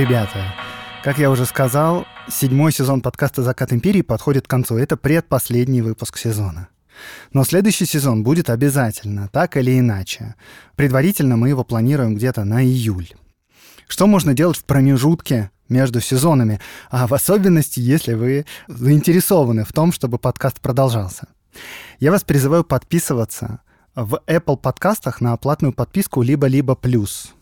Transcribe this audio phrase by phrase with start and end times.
[0.00, 0.54] Ребята,
[1.04, 4.78] как я уже сказал, седьмой сезон подкаста «Закат империи» подходит к концу.
[4.78, 6.68] Это предпоследний выпуск сезона.
[7.34, 10.36] Но следующий сезон будет обязательно, так или иначе.
[10.74, 13.10] Предварительно мы его планируем где-то на июль.
[13.88, 19.92] Что можно делать в промежутке между сезонами, а в особенности, если вы заинтересованы в том,
[19.92, 21.28] чтобы подкаст продолжался?
[21.98, 23.60] Я вас призываю подписываться
[23.94, 27.34] в Apple подкастах на платную подписку либо-либо плюс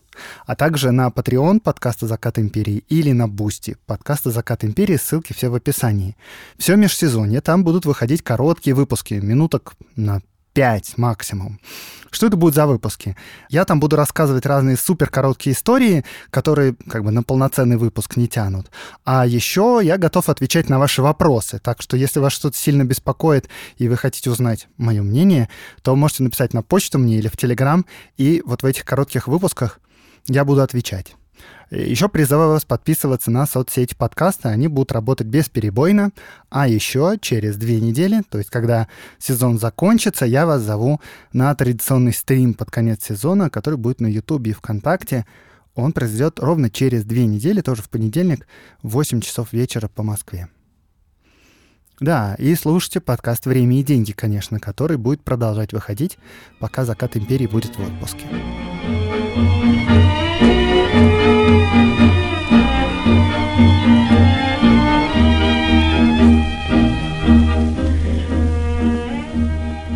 [0.45, 5.49] а также на Patreon подкаста «Закат империи» или на Boosty подкаста «Закат империи», ссылки все
[5.49, 6.15] в описании.
[6.57, 10.21] Все межсезонье, там будут выходить короткие выпуски, минуток на
[10.53, 11.59] 5 максимум.
[12.11, 13.15] Что это будет за выпуски?
[13.49, 18.27] Я там буду рассказывать разные супер короткие истории, которые как бы на полноценный выпуск не
[18.27, 18.71] тянут.
[19.05, 21.59] А еще я готов отвечать на ваши вопросы.
[21.59, 23.47] Так что если вас что-то сильно беспокоит
[23.77, 25.49] и вы хотите узнать мое мнение,
[25.83, 27.85] то можете написать на почту мне или в Телеграм.
[28.17, 29.79] И вот в этих коротких выпусках
[30.27, 31.15] я буду отвечать.
[31.71, 36.11] Еще призываю вас подписываться на соцсети подкаста, они будут работать бесперебойно.
[36.49, 38.87] А еще через две недели, то есть когда
[39.19, 40.99] сезон закончится, я вас зову
[41.31, 45.27] на традиционный стрим под конец сезона, который будет на YouTube и ВКонтакте.
[45.75, 48.47] Он произойдет ровно через две недели, тоже в понедельник,
[48.81, 50.49] в 8 часов вечера по Москве.
[51.99, 56.17] Да, и слушайте подкаст «Время и деньги», конечно, который будет продолжать выходить,
[56.59, 58.25] пока «Закат империи» будет в отпуске.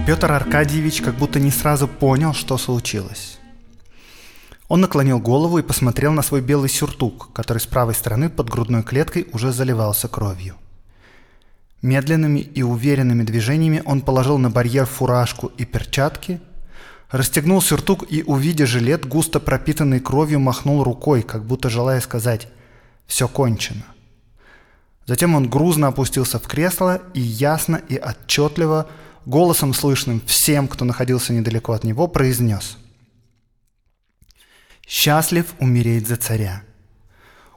[0.05, 3.39] Петр Аркадьевич как будто не сразу понял, что случилось.
[4.67, 8.83] Он наклонил голову и посмотрел на свой белый сюртук, который с правой стороны под грудной
[8.83, 10.55] клеткой уже заливался кровью.
[11.81, 16.39] Медленными и уверенными движениями он положил на барьер фуражку и перчатки–
[17.13, 22.47] Расстегнул сюртук и, увидя жилет, густо пропитанный кровью, махнул рукой, как будто желая сказать
[23.05, 23.85] «все кончено».
[25.05, 28.87] Затем он грузно опустился в кресло и ясно и отчетливо,
[29.27, 32.79] голосом слышным всем, кто находился недалеко от него, произнес
[34.87, 36.63] «Счастлив умереть за царя».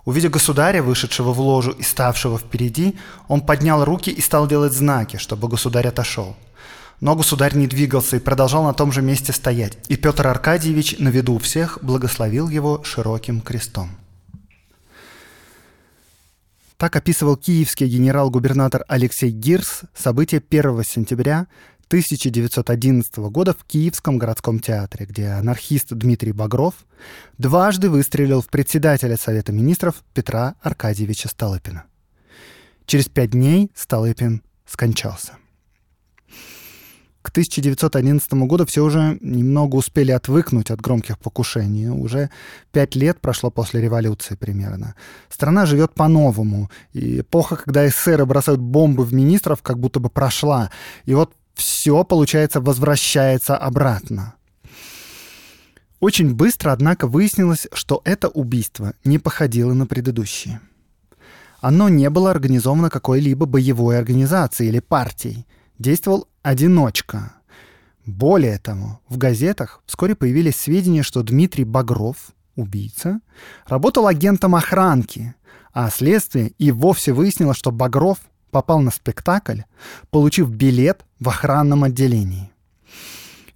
[0.05, 5.17] Увидя государя, вышедшего в ложу и ставшего впереди, он поднял руки и стал делать знаки,
[5.17, 6.37] чтобы государь отошел–
[7.01, 11.09] но государь не двигался и продолжал на том же месте стоять, и Петр Аркадьевич на
[11.09, 13.91] виду у всех благословил его широким крестом.
[16.77, 21.47] Так описывал киевский генерал-губернатор Алексей Гирс события 1 сентября
[21.89, 26.75] 1911 года в Киевском городском театре, где анархист Дмитрий Багров
[27.39, 31.85] дважды выстрелил в председателя Совета министров Петра Аркадьевича Столыпина.
[32.87, 35.39] Через пять дней Столыпин скончался.
[37.27, 41.89] К 1911 году все уже немного успели отвыкнуть от громких покушений.
[41.89, 42.31] Уже
[42.71, 44.95] пять лет прошло после революции примерно.
[45.29, 46.71] Страна живет по-новому.
[46.93, 50.71] И эпоха, когда эсеры бросают бомбы в министров, как будто бы прошла.
[51.05, 54.35] И вот все, получается, возвращается обратно.
[55.99, 60.61] Очень быстро, однако, выяснилось, что это убийство не походило на предыдущие.
[61.61, 65.45] Оно не было организовано какой-либо боевой организацией или партией.
[65.81, 67.33] Действовал одиночка.
[68.05, 72.17] Более того, в газетах вскоре появились сведения, что Дмитрий Багров,
[72.55, 73.21] убийца,
[73.67, 75.35] работал агентом охранки,
[75.73, 78.19] а следствие и вовсе выяснило, что Багров
[78.53, 79.63] попал на спектакль,
[80.11, 82.53] получив билет в охранном отделении.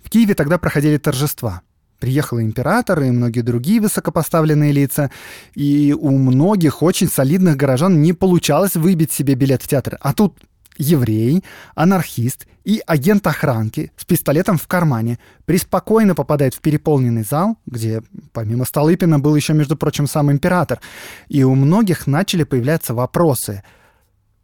[0.02, 1.62] В Киеве тогда проходили торжества.
[2.00, 5.12] Приехал император и многие другие высокопоставленные лица,
[5.54, 9.96] и у многих очень солидных горожан не получалось выбить себе билет в театр.
[10.00, 10.36] А тут
[10.80, 11.44] еврей,
[11.74, 18.64] анархист и агент охранки с пистолетом в кармане преспокойно попадает в переполненный зал, где помимо
[18.64, 20.80] Столыпина был еще, между прочим, сам император,
[21.28, 23.62] и у многих начали появляться вопросы,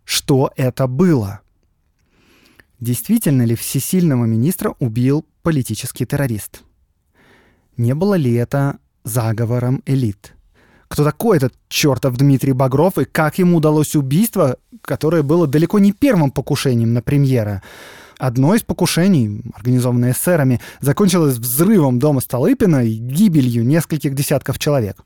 [0.05, 1.41] что это было?
[2.79, 6.63] Действительно ли всесильного министра убил политический террорист?
[7.77, 10.36] Не было ли это заговором элит?
[10.89, 15.93] Кто такой этот чертов Дмитрий Багров и как ему удалось убийство, которое было далеко не
[15.93, 17.63] первым покушением на премьера.
[18.19, 24.97] Одно из покушений, организованное эсерами, закончилось взрывом дома Столыпина и гибелью нескольких десятков человек.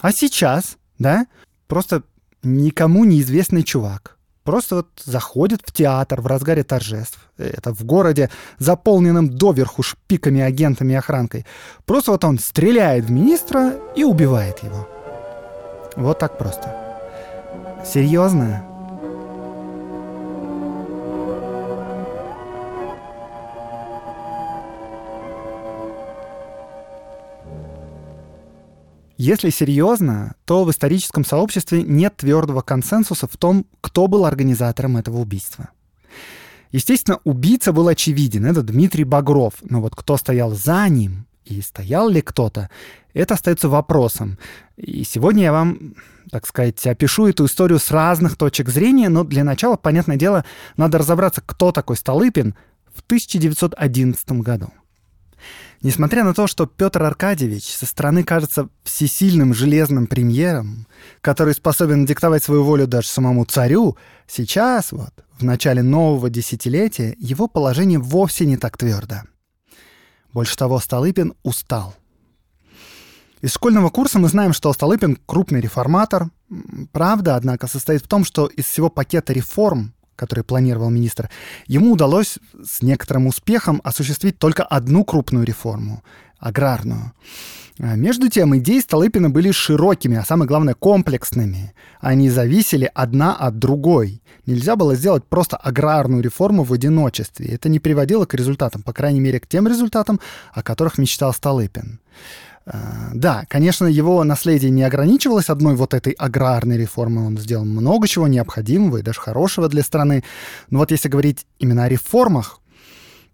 [0.00, 1.26] А сейчас, да,
[1.66, 2.02] просто
[2.42, 7.18] никому неизвестный чувак просто вот заходит в театр в разгаре торжеств.
[7.38, 11.46] Это в городе, заполненном доверху шпиками, агентами и охранкой.
[11.84, 14.88] Просто вот он стреляет в министра и убивает его.
[15.96, 16.74] Вот так просто.
[17.84, 18.64] Серьезно?
[29.18, 35.18] Если серьезно, то в историческом сообществе нет твердого консенсуса в том, кто был организатором этого
[35.18, 35.68] убийства.
[36.72, 42.08] Естественно, убийца был очевиден, это Дмитрий Багров, но вот кто стоял за ним и стоял
[42.08, 42.70] ли кто-то,
[43.20, 44.38] это остается вопросом.
[44.76, 45.94] И сегодня я вам,
[46.30, 50.44] так сказать, опишу эту историю с разных точек зрения, но для начала, понятное дело,
[50.76, 52.54] надо разобраться, кто такой Столыпин
[52.94, 54.72] в 1911 году.
[55.82, 60.86] Несмотря на то, что Петр Аркадьевич со стороны кажется всесильным железным премьером,
[61.20, 63.96] который способен диктовать свою волю даже самому царю,
[64.28, 69.22] сейчас, вот, в начале нового десятилетия, его положение вовсе не так твердо.
[70.32, 71.96] Больше того, Столыпин устал.
[73.42, 76.30] Из школьного курса мы знаем, что Столыпин крупный реформатор.
[76.92, 81.28] Правда, однако, состоит в том, что из всего пакета реформ, который планировал министр,
[81.66, 86.04] ему удалось с некоторым успехом осуществить только одну крупную реформу—
[86.38, 87.14] аграрную.
[87.80, 91.74] А между тем, идеи Столыпина были широкими, а самое главное, комплексными.
[92.00, 94.22] Они зависели одна от другой.
[94.46, 97.46] Нельзя было сделать просто аграрную реформу в одиночестве.
[97.46, 100.20] Это не приводило к результатам, по крайней мере, к тем результатам,
[100.52, 101.98] о которых мечтал Столыпин.
[102.66, 107.24] Э, да, конечно, его наследие не ограничивалось одной вот этой аграрной реформой.
[107.24, 110.24] Он сделал много чего необходимого и даже хорошего для страны.
[110.70, 112.60] Но вот если говорить именно о реформах,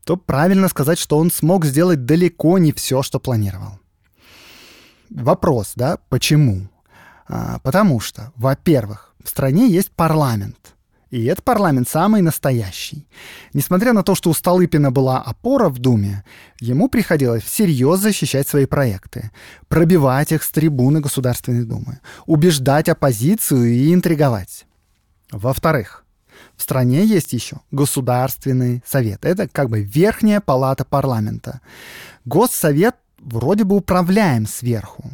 [0.04, 3.78] то правильно сказать, что он смог сделать далеко не все, что планировал.
[5.10, 6.68] Вопрос, да, почему?
[7.26, 10.56] А, потому что, во-первых, в стране есть парламент–
[11.10, 13.06] и этот парламент самый настоящий.
[13.54, 16.24] Несмотря на то, что у Столыпина была опора в Думе,
[16.60, 19.30] ему приходилось всерьез защищать свои проекты,
[19.68, 24.66] пробивать их с трибуны Государственной Думы, убеждать оппозицию и интриговать.
[25.30, 26.04] Во-вторых,
[26.56, 29.24] в стране есть еще Государственный совет.
[29.24, 31.60] Это как бы верхняя палата парламента.
[32.24, 35.04] Госсовет вроде бы управляем сверху,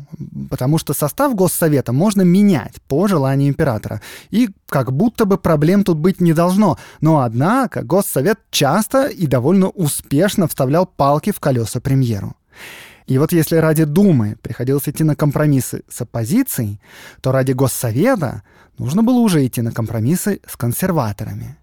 [0.50, 4.00] потому что состав Госсовета можно менять по желанию императора.
[4.30, 6.78] И как будто бы проблем тут быть не должно.
[7.00, 12.36] Но однако Госсовет часто и довольно успешно вставлял палки в колеса премьеру.
[13.06, 16.80] И вот если ради Думы приходилось идти на компромиссы с оппозицией,
[17.20, 18.42] то ради Госсовета
[18.78, 21.58] нужно было уже идти на компромиссы с консерваторами.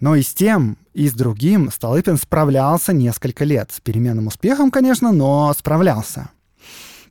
[0.00, 3.72] Но и с тем, и с другим Столыпин справлялся несколько лет.
[3.72, 6.30] С переменным успехом, конечно, но справлялся.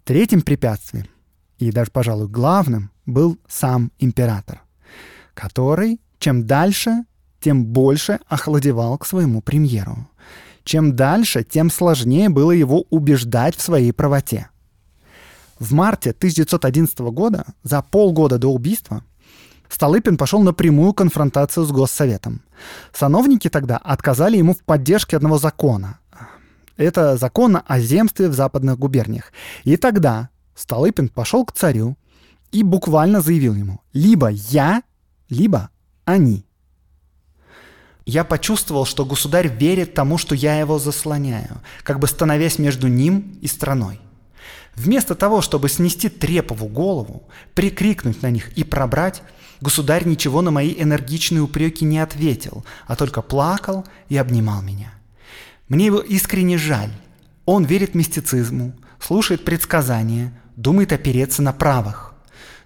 [0.04, 1.08] Третьим препятствием,
[1.58, 4.62] и даже, пожалуй, главным, был сам император,
[5.34, 7.06] который чем дальше,
[7.40, 10.10] тем больше охладевал к своему премьеру.
[10.64, 14.50] Чем дальше, тем сложнее было его убеждать в своей правоте.
[15.60, 19.04] В марте 1911 года, за полгода до убийства,
[19.70, 22.42] Столыпин пошел на прямую конфронтацию с Госсоветом.
[22.94, 26.00] Сановники тогда отказали ему в поддержке одного закона.
[26.78, 29.32] Это закон о земстве в западных губерниях.
[29.64, 31.98] И тогда Столыпин пошел к царю
[32.52, 34.84] и буквально заявил ему «Либо я,
[35.30, 35.70] либо
[36.06, 36.46] они».
[38.06, 43.38] Я почувствовал, что государь верит тому, что я его заслоняю, как бы становясь между ним
[43.42, 44.00] и страной.
[44.76, 49.24] Вместо того, чтобы снести Трепову голову, прикрикнуть на них и пробрать,
[49.62, 54.94] Государь ничего на мои энергичные упреки не ответил, а только плакал и обнимал меня.
[55.68, 56.92] Мне его искренне жаль.
[57.46, 62.14] Он верит мистицизму, слушает предсказания, думает опереться на правах.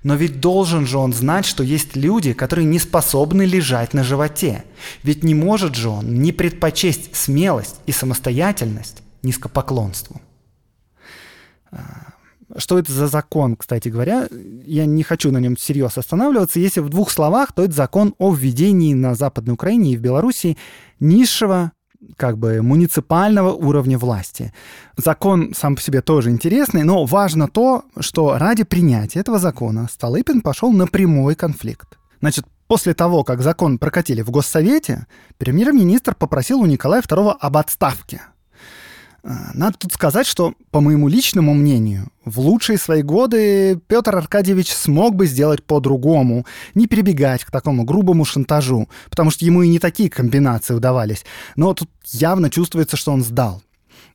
[0.03, 4.63] Но ведь должен же он знать, что есть люди, которые не способны лежать на животе.
[5.03, 10.19] Ведь не может же он не предпочесть смелость и самостоятельность низкопоклонству.
[12.57, 14.27] Что это за закон, кстати говоря?
[14.65, 16.59] Я не хочу на нем всерьез останавливаться.
[16.59, 20.57] Если в двух словах, то это закон о введении на Западной Украине и в Беларуси
[20.99, 21.71] низшего
[22.17, 24.53] как бы муниципального уровня власти.
[24.97, 30.41] Закон сам по себе тоже интересный, но важно то, что ради принятия этого закона Столыпин
[30.41, 31.99] пошел на прямой конфликт.
[32.19, 38.21] Значит, после того, как закон прокатили в Госсовете, премьер-министр попросил у Николая II об отставке.
[39.23, 44.73] А, надо тут сказать, что, по моему личному мнению, в лучшие свои годы Петр Аркадьевич
[44.73, 49.79] смог бы сделать по-другому, не перебегать к такому грубому шантажу, потому что ему и не
[49.79, 51.23] такие комбинации удавались.
[51.55, 53.61] Но тут явно чувствуется, что он сдал.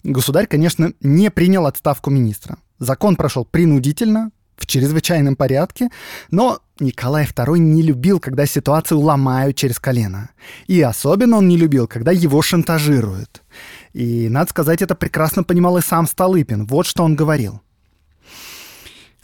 [0.02, 2.58] Государь, конечно, не принял отставку министра.
[2.78, 5.90] Закон прошел принудительно, в чрезвычайном порядке,
[6.30, 10.30] но Николай II не любил, когда ситуацию ломают через колено.
[10.66, 13.42] И особенно он не любил, когда его шантажируют.
[13.96, 16.66] И, надо сказать, это прекрасно понимал и сам Столыпин.
[16.66, 17.62] Вот что он говорил.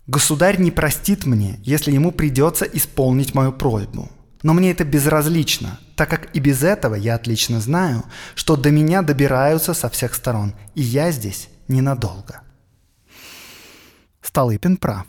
[0.06, 4.08] «Государь не простит мне, если ему придется исполнить мою просьбу.
[4.42, 9.02] Но мне это безразлично, так как и без этого я отлично знаю, что до меня
[9.02, 12.40] добираются со всех сторон, и я здесь ненадолго».
[14.22, 15.06] Столыпин прав.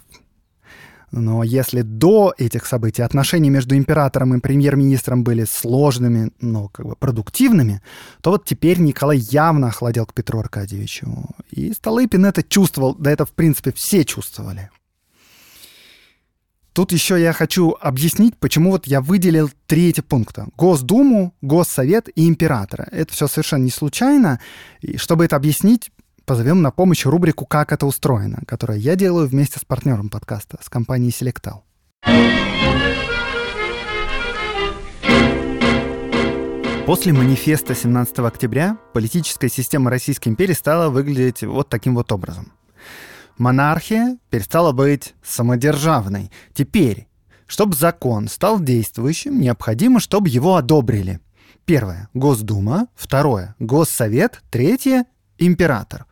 [1.14, 6.96] Но если до этих событий отношения между императором и премьер-министром были сложными, но как бы
[6.96, 7.84] продуктивными,
[8.22, 11.30] то вот теперь Николай явно охладел к Петру Аркадьевичу.
[11.52, 14.72] И Столыпин это чувствовал, да это в принципе все чувствовали.
[16.74, 20.48] Тут еще я хочу объяснить, почему вот я выделил три эти пункта.
[20.58, 22.88] Госдуму, Госсовет и императора.
[22.92, 24.40] Это все совершенно не случайно.
[24.82, 25.92] И чтобы это объяснить,
[26.26, 30.70] позовем на помощь рубрику «Как это устроено», которую я делаю вместе с партнером подкаста, с
[30.70, 31.62] компанией Selectal.
[36.86, 42.52] После манифеста 17 октября политическая система Российской империи стала выглядеть вот таким вот образом.
[43.38, 46.30] Монархия перестала быть самодержавной.
[46.54, 47.08] Теперь,
[47.48, 51.20] чтобы закон стал действующим, необходимо, чтобы его одобрили.
[51.66, 52.88] Первое– Госдума.
[52.96, 54.44] Второе– Госсовет.
[54.52, 55.06] Третье
[55.48, 56.06] император.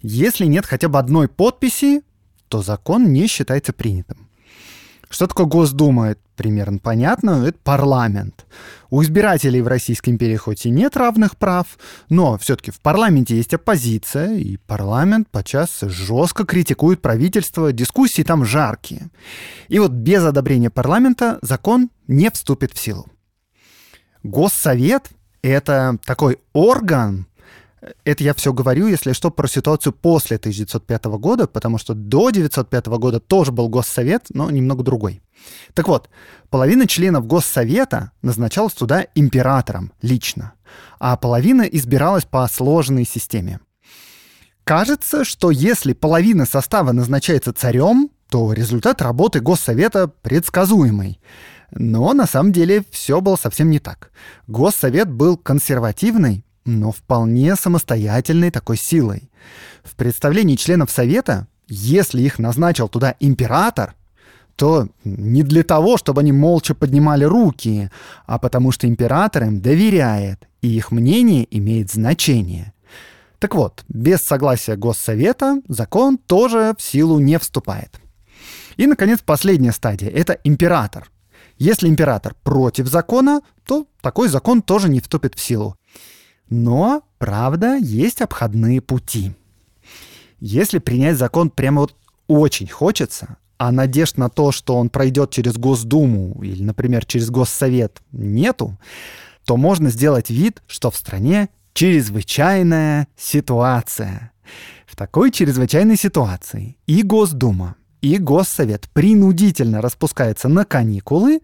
[0.00, 2.02] Если нет хотя бы одной подписи,
[2.48, 4.28] то закон не считается принятым.
[5.10, 6.10] Что такое Госдума?
[6.10, 7.46] Это примерно понятно.
[7.46, 8.46] Это парламент.
[8.90, 11.78] У избирателей в Российской империи хоть и нет равных прав,
[12.10, 19.08] но все-таки в парламенте есть оппозиция, и парламент подчас жестко критикует правительство, дискуссии там жаркие.
[19.68, 23.06] И вот без одобрения парламента закон не вступит в силу.
[24.22, 25.08] Госсовет—
[25.42, 27.26] это такой орган,
[28.04, 32.86] это я все говорю, если что, про ситуацию после 1905 года, потому что до 1905
[32.86, 35.22] года тоже был Госсовет, но немного другой.
[35.74, 36.08] Так вот,
[36.50, 40.54] половина членов Госсовета назначалась туда императором лично,
[40.98, 43.60] а половина избиралась по сложной системе.
[44.64, 51.20] Кажется, что если половина состава назначается царем, то результат работы Госсовета предсказуемый.
[51.70, 54.10] Но на самом деле все было совсем не так.
[54.46, 59.30] Госсовет был консервативный, но вполне самостоятельной такой силой.
[59.82, 63.94] В представлении членов Совета, если их назначил туда император,
[64.54, 67.90] то не для того, чтобы они молча поднимали руки,
[68.26, 72.74] а потому что император им доверяет, и их мнение имеет значение.
[73.38, 78.00] Так вот, без согласия Госсовета закон тоже в силу не вступает.
[78.76, 81.10] И, наконец, последняя стадия— это император.
[81.56, 85.76] Если император против закона, то такой закон тоже не вступит в силу.
[86.50, 89.32] Но, правда, есть обходные пути.
[90.40, 95.54] Если принять закон прямо вот очень хочется, а надежд на то, что он пройдет через
[95.56, 98.78] Госдуму или, например, через Госсовет нету,
[99.44, 104.32] то можно сделать вид, что в стране чрезвычайная ситуация.
[104.86, 111.40] В такой чрезвычайной ситуации и Госдума, и Госсовет принудительно распускаются на каникулы,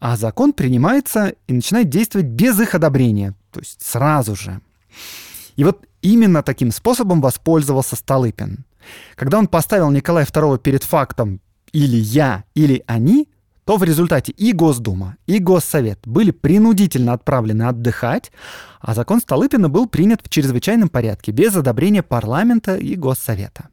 [0.00, 4.60] а закон принимается и начинает действовать без их одобрения, то есть сразу же.
[5.54, 8.64] И вот именно таким способом воспользовался Столыпин.
[9.14, 11.40] Когда он поставил Николая II перед фактом
[11.72, 13.28] «или я, или они»,
[13.64, 18.32] то в результате и Госдума, и Госсовет были принудительно отправлены отдыхать,
[18.80, 23.68] а закон Столыпина был принят в чрезвычайном порядке, без одобрения парламента и Госсовета.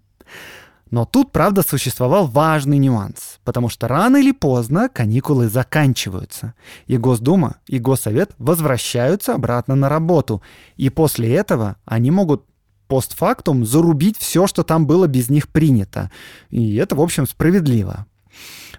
[0.91, 6.53] Но тут, правда, существовал важный нюанс, потому что рано или поздно каникулы заканчиваются,
[6.85, 10.41] и Госдума и Госсовет возвращаются обратно на работу,
[10.75, 12.45] и после этого они могут
[12.87, 16.11] постфактум зарубить все, что там было без них принято.
[16.49, 18.05] И это, в общем, справедливо.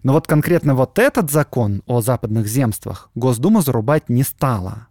[0.02, 4.88] Но вот конкретно вот этот закон о западных земствах Госдума зарубать не стала.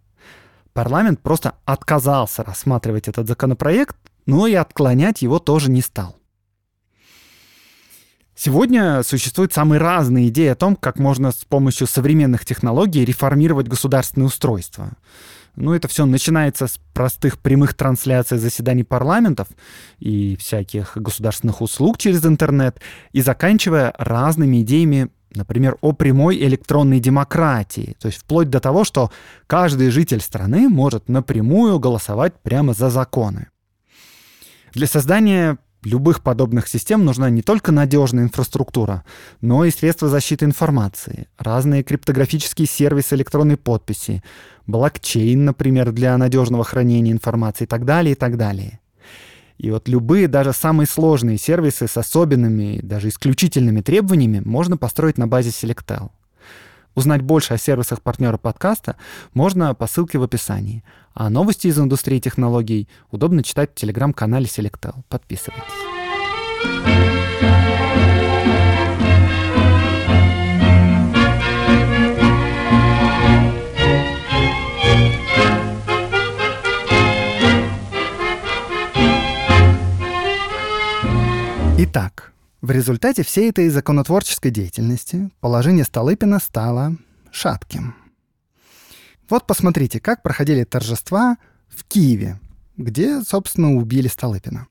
[0.74, 6.16] Парламент просто отказался рассматривать этот законопроект, но и отклонять его тоже не стал.
[8.44, 14.26] Сегодня существуют самые разные идеи о том, как можно с помощью современных технологий реформировать государственное
[14.26, 14.94] устройство.
[15.56, 19.48] Ну, это все начинается с простых прямых трансляций заседаний парламентов
[20.00, 22.82] и всяких государственных услуг через интернет,
[23.12, 29.12] и заканчивая разными идеями, например, о прямой электронной демократии, то есть вплоть до того, что
[29.46, 33.50] каждый житель страны может напрямую голосовать прямо за законы.
[34.74, 39.04] Для создания любых подобных систем нужна не только надежная инфраструктура,
[39.42, 44.24] но и средства защиты информации, разные криптографические сервисы электронной подписи,
[44.68, 48.80] блокчейн, например, для надежного хранения информации и так далее, и так далее.
[49.58, 55.28] И вот любые, даже самые сложные сервисы с особенными, даже исключительными требованиями можно построить на
[55.28, 56.10] базе Selectel.
[56.94, 58.98] Узнать больше о сервисах партнера подкаста
[59.34, 60.84] можно по ссылке в описании.
[61.14, 64.96] А новости из индустрии технологий удобно читать в телеграм-канале Selectel.
[65.08, 65.64] Подписывайтесь.
[81.84, 82.31] Итак,
[82.62, 86.96] в результате всей этой законотворческой деятельности положение Столыпина стало
[87.32, 87.96] шатким.
[89.30, 91.38] Вот посмотрите, как проходили торжества
[91.70, 92.40] в Киеве,
[92.78, 94.68] где, собственно, убили Столыпина.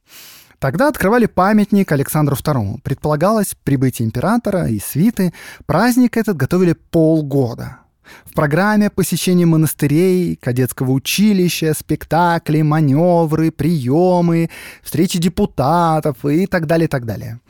[0.61, 2.81] Тогда открывали памятник Александру II.
[2.83, 5.33] Предполагалось прибытие императора и свиты.
[5.67, 7.79] Праздник этот готовили полгода.
[8.25, 14.51] В программе посещение монастырей, кадетского училища, спектакли, маневры, приемы,
[14.83, 17.41] встречи депутатов и так далее, и так далее.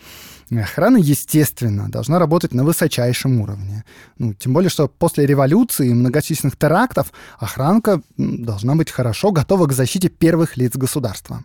[0.58, 3.84] Охрана, естественно, должна работать на высочайшем уровне.
[4.18, 9.72] Ну, тем более, что после революции и многочисленных терактов охранка должна быть хорошо готова к
[9.72, 11.44] защите первых лиц государства.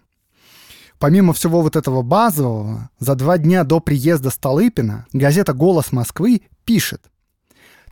[0.98, 7.02] Помимо всего вот этого базового, за два дня до приезда Столыпина газета «Голос Москвы» пишет–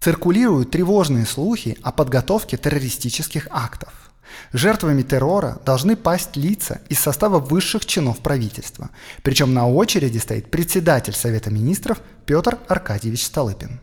[0.04, 4.03] Циркулируют тревожные слухи о подготовке террористических актов.
[4.52, 8.90] Жертвами террора должны пасть лица из состава высших чинов правительства.
[9.22, 13.80] Причем на очереди стоит председатель Совета министров Петр Аркадьевич Столыпин.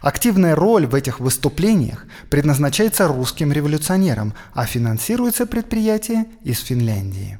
[0.00, 7.38] Активная роль в этих выступлениях предназначается русским революционерам, а финансируется предприятие из Финляндии.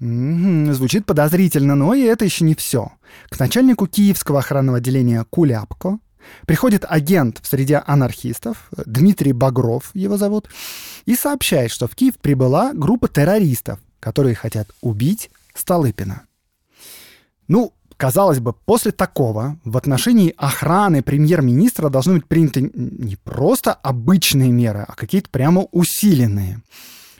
[0.00, 2.92] Звучит подозрительно, но и это еще не все.
[3.28, 5.98] К начальнику Киевского охранного отделения Куляпко
[6.46, 10.48] Приходит агент в среде анархистов, Дмитрий Багров его зовут,
[11.04, 16.22] и сообщает, что в Киев прибыла группа террористов, которые хотят убить Столыпина.
[17.48, 24.50] Ну, казалось бы, после такого в отношении охраны премьер-министра должны быть приняты не просто обычные
[24.50, 26.62] меры, а какие-то прямо усиленные.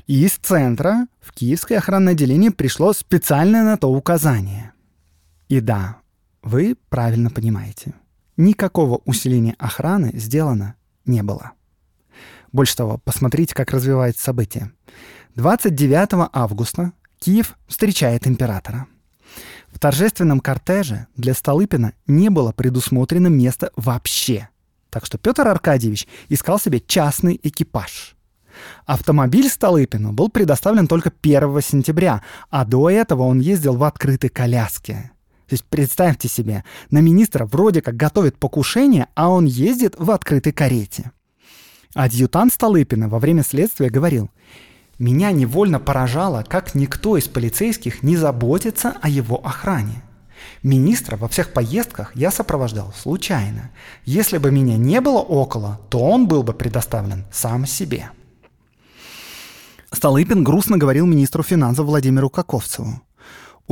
[0.07, 4.73] И из центра в Киевское охранное отделение пришло специальное на то указание.
[5.49, 5.99] И да,
[6.43, 7.95] вы правильно понимаете
[8.43, 10.75] никакого усиления охраны сделано
[11.07, 11.53] не было.
[12.53, 14.73] Больше того, посмотрите, как развивается событие.
[15.37, 18.87] 29 августа Киев встречает императора.
[19.69, 24.49] В торжественном кортеже для Столыпина не было предусмотрено места вообще.
[24.91, 28.15] Так что Петр Аркадьевич искал себе частный экипаж.
[28.85, 35.13] Автомобиль Столыпину был предоставлен только 1 сентября, а до этого он ездил в открытой коляске.
[35.53, 40.55] То есть представьте себе, на министра вроде как готовят покушение, а он ездит в открытой
[40.55, 41.11] карете.
[41.93, 44.31] Адъютант Столыпина во время следствия говорил,
[44.99, 50.03] «Меня невольно поражало, как никто из полицейских не заботится о его охране.
[50.63, 53.71] Министра во всех поездках я сопровождал случайно.
[54.07, 58.09] Если бы меня не было около, то он был бы предоставлен сам себе».
[59.93, 63.03] Столыпин грустно говорил министру финансов Владимиру Каковцеву.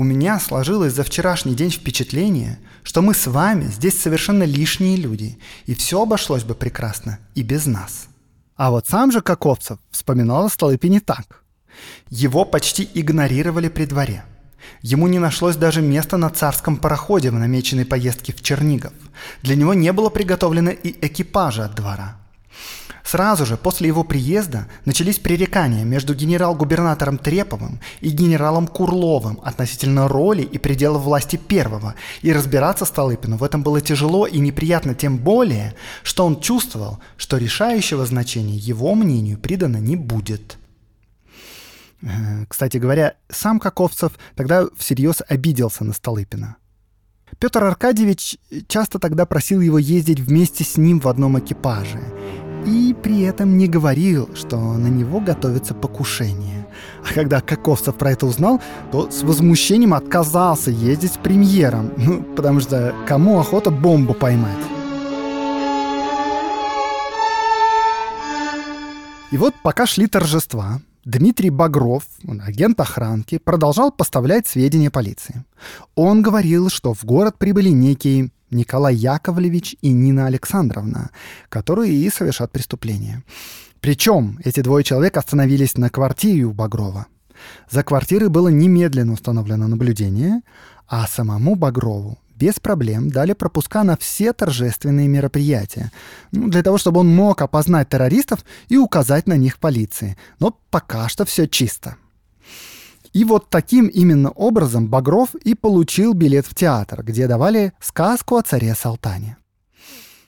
[0.01, 5.39] У меня сложилось за вчерашний день впечатление, что мы с вами здесь совершенно лишние люди,
[5.67, 8.09] и все обошлось бы прекрасно и без нас.
[8.57, 11.45] А вот сам же Каковцев вспоминал о Столыпине так.
[12.09, 14.25] Его почти игнорировали при дворе.
[14.81, 18.95] Ему не нашлось даже места на царском пароходе в намеченной поездке в Чернигов.
[19.43, 22.17] Для него не было приготовлено и экипажа от двора.
[23.11, 30.43] Сразу же после его приезда начались пререкания между генерал-губернатором Треповым и генералом Курловым относительно роли
[30.43, 35.75] и пределов власти первого, и разбираться Столыпину в этом было тяжело и неприятно тем более,
[36.05, 40.57] что он чувствовал, что решающего значения его мнению придано не будет.
[42.03, 46.59] Э, кстати говоря, сам Каковцев тогда всерьез обиделся на Столыпина.
[47.41, 51.99] Петр Аркадьевич часто тогда просил его ездить вместе с ним в одном экипаже–
[52.67, 56.67] и при этом не говорил, что на него готовится покушение.
[57.09, 58.61] А когда Каковцев про это узнал,
[58.93, 64.59] то с возмущением отказался ездить с премьером, ну, потому что кому охота бомбу поймать?
[69.31, 72.03] И вот пока шли торжества, Дмитрий Багров,
[72.47, 75.45] агент охранки, продолжал поставлять сведения полиции.
[75.95, 81.11] Он говорил, что в город прибыли некие Николай Яковлевич и Нина Александровна,
[81.49, 83.23] которые и совершат преступление.
[83.81, 87.07] Причем эти двое человек остановились на квартире у Багрова.
[87.71, 90.43] За квартирой было немедленно установлено наблюдение,
[90.87, 95.93] а самому Багрову без проблем дали пропуска на все торжественные мероприятия,
[96.33, 100.17] ну, для того, чтобы он мог опознать террористов и указать на них полиции.
[100.39, 101.97] Но пока что все чисто.
[103.13, 108.43] И вот таким именно образом Багров и получил билет в театр, где давали сказку о
[108.43, 109.37] царе Салтане.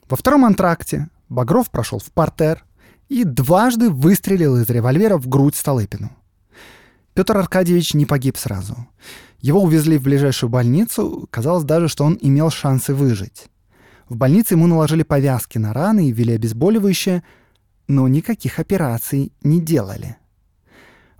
[0.09, 2.65] Во втором антракте Багров прошел в портер
[3.09, 6.11] и дважды выстрелил из револьвера в грудь Столыпину.
[7.15, 8.89] Петр Аркадьевич не погиб сразу.
[9.39, 13.47] Его увезли в ближайшую больницу, казалось даже, что он имел шансы выжить.
[14.09, 17.23] В больнице ему наложили повязки на раны и ввели обезболивающее,
[17.87, 20.17] но никаких операций не делали.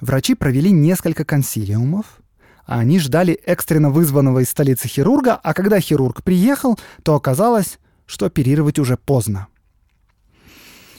[0.03, 2.21] Врачи провели несколько консилиумов,
[2.67, 8.27] а они ждали экстренно вызванного из столицы хирурга, а когда хирург приехал, то оказалось, что
[8.27, 9.47] оперировать уже поздно.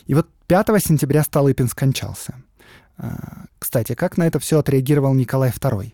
[0.05, 2.35] И вот 5 сентября Столыпин скончался.
[2.97, 5.93] А, кстати, как на это все отреагировал Николай II?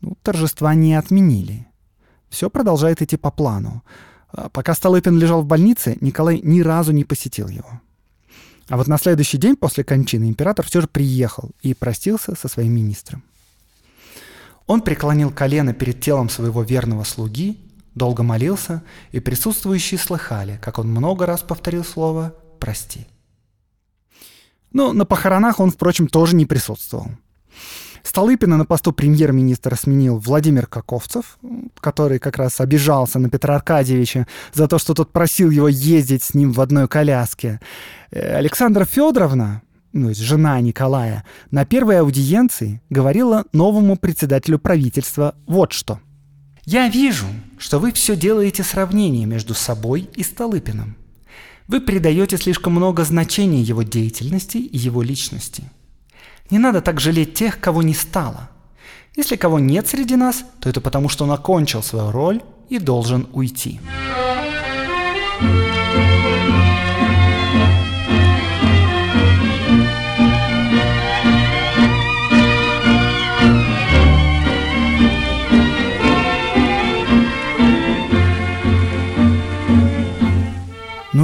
[0.00, 1.66] Ну, торжества не отменили.
[2.28, 3.82] Все продолжает идти по плану.
[4.28, 7.80] А, пока Столыпин лежал в больнице, Николай ни разу не посетил его.
[8.68, 12.72] А вот на следующий день после кончины император все же приехал и простился со своим
[12.72, 13.22] министром.
[14.66, 17.58] Он преклонил колено перед телом своего верного слуги,
[17.94, 23.06] долго молился, и присутствующие слыхали, как он много раз повторил слово «прости».
[24.72, 27.08] Но на похоронах он, впрочем, тоже не присутствовал.
[28.04, 31.38] Столыпина на посту премьер-министра сменил Владимир Каковцев,
[31.80, 36.34] который как раз обижался на Петра Аркадьевича за то, что тот просил его ездить с
[36.34, 37.60] ним в одной коляске.
[38.10, 39.62] Э, Александра Федоровна,
[39.94, 45.98] ну, жена Николая, на первой аудиенции говорила новому председателю правительства вот что.
[46.66, 47.26] «Я вижу,
[47.58, 50.96] что вы все делаете сравнение между собой и Столыпиным.
[51.68, 55.64] Вы придаете слишком много значения его деятельности и его личности.
[56.50, 58.50] Не надо так жалеть тех, кого не стало.
[59.16, 63.28] Если кого нет среди нас, то это потому, что он окончил свою роль и должен
[63.32, 63.80] уйти.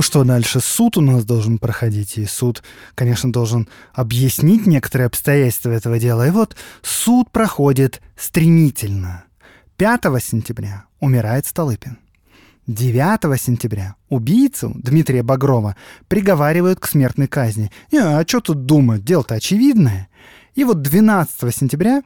[0.00, 0.60] Ну что дальше?
[0.60, 2.62] Суд у нас должен проходить, и суд,
[2.94, 6.26] конечно, должен объяснить некоторые обстоятельства этого дела.
[6.26, 9.24] И вот суд проходит стремительно.
[9.76, 11.98] 5 сентября умирает Столыпин.
[12.66, 15.76] 9 сентября убийцу Дмитрия Багрова
[16.08, 17.70] приговаривают к смертной казни.
[17.92, 20.08] Не, а что тут думать, дело-то очевидное.
[20.54, 22.02] И вот 12 сентября,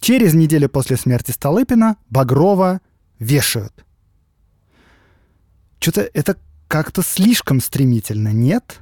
[0.00, 2.82] через неделю после смерти Столыпина, Багрова
[3.18, 3.72] вешают.
[5.80, 6.36] Что-то это
[6.68, 8.80] как-то слишком стремительно, нет?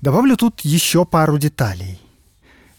[0.00, 2.00] Добавлю тут еще пару деталей.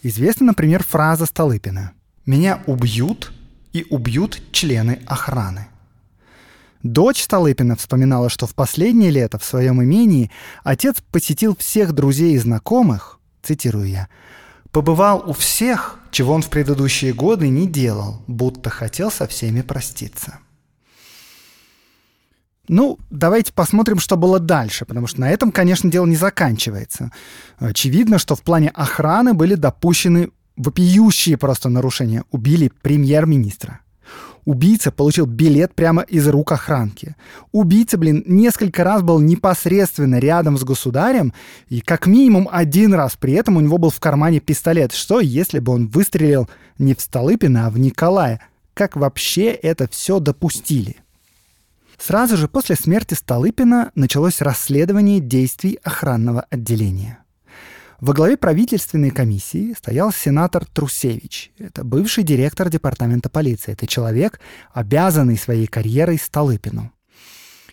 [0.02, 1.92] Известна, например, фраза Столыпина
[2.24, 3.32] «Меня убьют
[3.72, 5.68] и убьют члены охраны».
[6.84, 10.30] Дочь Столыпина вспоминала, что в последнее лето в своем имении
[10.62, 14.08] отец посетил всех друзей и знакомых, цитирую я,
[14.70, 20.38] «побывал у всех, чего он в предыдущие годы не делал, будто хотел со всеми проститься».
[22.68, 27.10] Ну, давайте посмотрим, что было дальше, потому что на этом, конечно, дело не заканчивается.
[27.58, 32.24] Очевидно, что в плане охраны были допущены вопиющие просто нарушения.
[32.30, 33.80] Убили премьер-министра.
[34.44, 37.16] Убийца получил билет прямо из рук охранки.
[37.52, 41.34] Убийца, блин, несколько раз был непосредственно рядом с государем,
[41.68, 44.92] и как минимум один раз при этом у него был в кармане пистолет.
[44.92, 48.40] Что, если бы он выстрелил не в Столыпина, а в Николая?
[48.72, 50.96] Как вообще это все допустили?
[51.98, 57.18] Сразу же после смерти Столыпина началось расследование действий охранного отделения.
[58.00, 61.50] Во главе правительственной комиссии стоял сенатор Трусевич.
[61.58, 63.72] Это бывший директор департамента полиции.
[63.72, 64.40] Это человек,
[64.72, 66.92] обязанный своей карьерой Столыпину.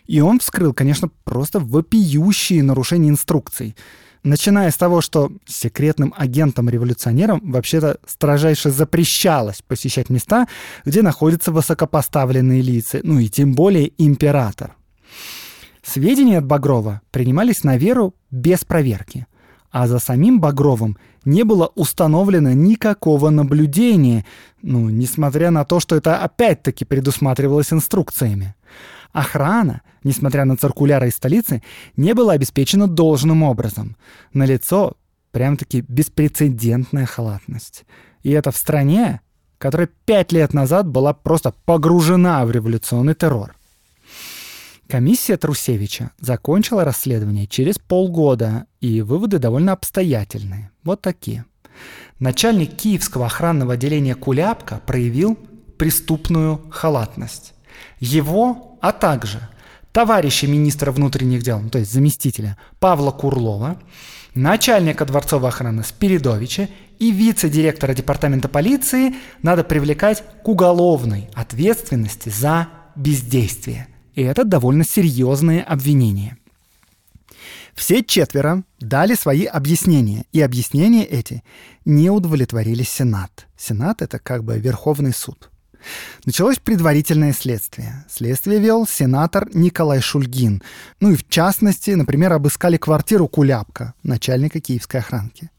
[0.06, 3.76] И он вскрыл, конечно, просто вопиющие нарушения инструкций–
[4.26, 10.48] Начиная с того, что секретным агентам-революционерам вообще-то строжайше запрещалось посещать места,
[10.84, 14.74] где находятся высокопоставленные лица, ну и тем более император.
[15.80, 19.28] Сведения от Багрова принимались на веру без проверки,
[19.70, 24.26] а за самим Багровым не было установлено никакого наблюдения,
[24.60, 28.56] ну, несмотря на то, что это опять-таки предусматривалось инструкциями.
[29.16, 31.62] Охрана, несмотря на циркуляры из столицы,
[31.96, 33.96] не была обеспечена должным образом.
[34.34, 34.92] На лицо
[35.30, 37.86] прям-таки беспрецедентная халатность.
[38.22, 39.22] И это в стране,
[39.56, 43.54] которая пять лет назад была просто погружена в революционный террор.
[44.86, 50.70] Комиссия Трусевича закончила расследование через полгода, и выводы довольно обстоятельные.
[50.84, 51.46] Вот такие.
[52.18, 55.38] Начальник Киевского охранного отделения Куляпка проявил
[55.78, 57.54] преступную халатность.
[57.98, 59.40] Его, а также
[59.90, 63.80] товарища министра внутренних дел, ну, то есть заместителя Павла Курлова,
[64.36, 66.68] начальника дворцовой охраны Спиридовича
[67.00, 73.88] и вице-директора департамента полиции надо привлекать к уголовной ответственности за бездействие.
[74.14, 76.38] И это довольно серьезные обвинения.
[77.74, 81.42] Все четверо дали свои объяснения, и объяснения эти
[81.84, 83.48] не удовлетворили Сенат.
[83.56, 85.50] Сенат— это как бы Верховный суд.
[86.24, 88.04] Началось предварительное следствие.
[88.08, 90.62] Следствие вел сенатор Николай Шульгин.
[91.00, 95.50] Ну и в частности, например, обыскали квартиру Куляпка, начальника киевской охранки.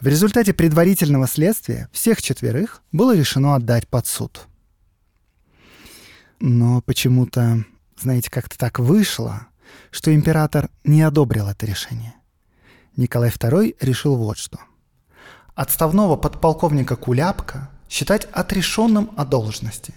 [0.00, 4.46] В результате предварительного следствия всех четверых было решено отдать под суд.
[6.40, 7.64] Но почему-то,
[7.98, 9.46] знаете, как-то так вышло,
[9.90, 12.14] что император не одобрил это решение.
[12.96, 14.58] Николай II решил вот что.
[15.54, 19.94] Отставного подполковника Куляпка считать отрешенным от должности.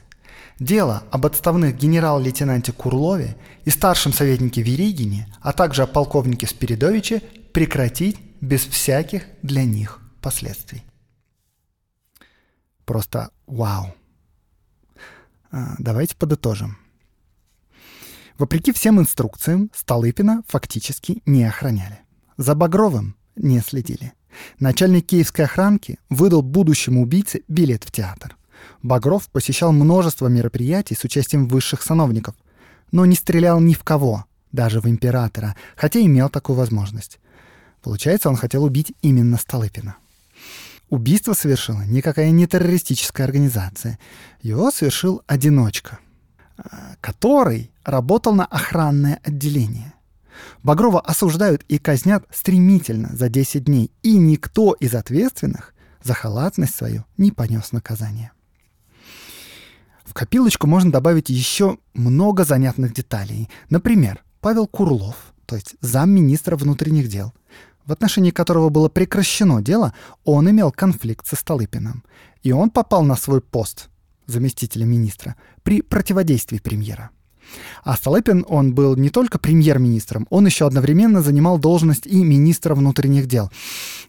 [0.59, 7.21] Дело об отставных генерал-лейтенанте Курлове и старшем советнике Веригине, а также о полковнике Спиридовиче
[7.53, 10.83] прекратить без всяких для них последствий.
[12.85, 13.95] Просто вау.
[15.51, 16.77] А, давайте подытожим.
[18.37, 21.99] Вопреки всем инструкциям, Столыпина фактически не охраняли.
[22.37, 24.13] За Багровым не следили.
[24.59, 28.35] Начальник киевской охранки выдал будущему убийце билет в театр.
[28.83, 32.35] Багров посещал множество мероприятий с участием высших сановников,
[32.91, 37.19] но не стрелял ни в кого, даже в императора, хотя имел такую возможность.
[37.81, 39.97] Получается, он хотел убить именно Столыпина.
[40.89, 43.99] Убийство совершила никакая не террористическая организация.
[44.41, 45.99] Его совершил одиночка,
[46.57, 49.93] а, который работал на охранное отделение.
[50.63, 55.73] Багрова осуждают и казнят стремительно за 10 дней, и никто из ответственных
[56.03, 58.31] за халатность свою не понес наказание.
[60.05, 63.49] В копилочку можно добавить еще много занятных деталей.
[63.69, 67.33] Например, Павел Курлов, то есть замминистра внутренних дел,
[67.85, 72.03] в отношении которого было прекращено дело, он имел конфликт со Столыпиным.
[72.43, 73.89] И он попал на свой пост
[74.27, 77.09] заместителя министра при противодействии премьера.
[77.83, 83.27] А Столыпин, он был не только премьер-министром, он еще одновременно занимал должность и министра внутренних
[83.27, 83.51] дел.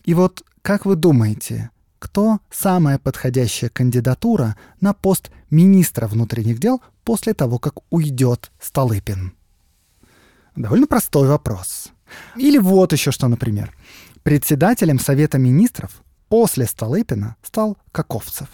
[0.05, 7.35] И вот как вы думаете, кто самая подходящая кандидатура на пост министра внутренних дел после
[7.35, 9.33] того, как уйдет Столыпин?
[10.55, 11.93] Довольно простой вопрос.
[12.37, 13.75] Или вот еще что, например.
[14.23, 18.49] Председателем Совета министров после Столыпина стал Каковцев.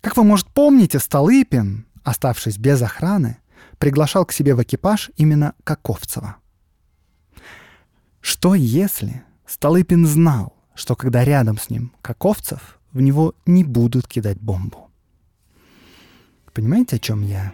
[0.00, 3.38] Как вы, может, помните, Столыпин, оставшись без охраны,
[3.78, 6.36] приглашал к себе в экипаж именно Каковцева.
[8.20, 14.40] Что если Столыпин знал, что когда рядом с ним Каковцев, в него не будут кидать
[14.40, 14.90] бомбу?
[16.52, 17.52] Понимаете, о чем я?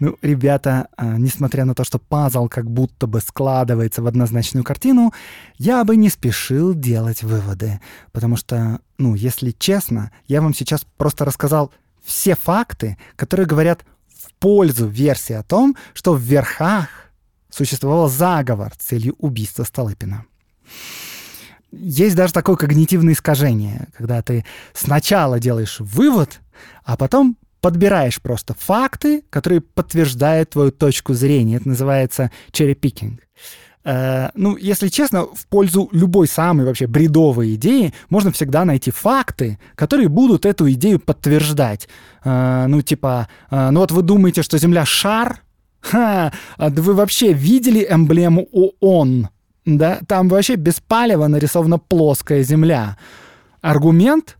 [0.00, 5.12] Ну, ребята, а, несмотря на то, что пазл как будто бы складывается в однозначную картину,
[5.58, 7.80] я бы не спешил делать выводы.
[8.10, 11.70] Потому что, ну, если честно, я вам сейчас просто рассказал
[12.02, 16.88] все факты, которые говорят в пользу версии о том, что в верхах
[17.50, 20.24] существовал заговор с целью убийства Столыпина.
[21.72, 26.40] Есть даже такое когнитивное искажение, когда ты сначала делаешь вывод,
[26.84, 31.56] а потом подбираешь просто факты, которые подтверждают твою точку зрения.
[31.56, 33.18] Это называется cherry-picking.
[33.82, 39.58] Uh, ну, если честно, в пользу любой самой вообще бредовой идеи можно всегда найти факты,
[39.74, 41.88] которые будут эту идею подтверждать.
[42.22, 45.40] Uh, ну, типа, uh, ну вот вы думаете, что Земля шар?
[45.80, 49.28] Ха, а вы вообще видели эмблему ООН?
[49.64, 52.98] Да, там вообще без палева нарисована плоская Земля.
[53.62, 54.36] Аргумент?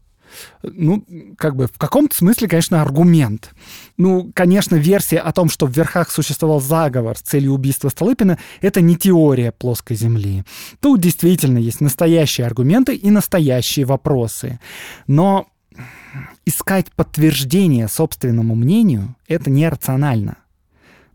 [0.62, 1.04] Ну,
[1.36, 3.50] как бы в каком-то смысле, конечно, аргумент.
[3.96, 8.80] Ну, конечно, версия о том, что в верхах существовал заговор с целью убийства Столыпина, это
[8.80, 10.44] не теория плоской Земли.
[10.80, 14.60] Тут действительно есть настоящие аргументы и настоящие вопросы.
[15.06, 15.46] Но
[16.44, 20.36] искать подтверждение собственному мнению— это нерационально.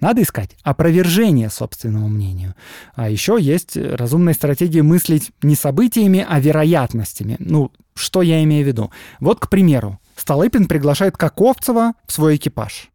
[0.06, 2.54] Надо искать опровержение собственному мнению.
[2.94, 7.38] А еще есть разумная стратегия мыслить не событиями, а вероятностями.
[7.40, 8.92] Ну, что я имею в виду?
[9.20, 12.90] Вот, к примеру, Столыпин приглашает Каковцева в свой экипаж.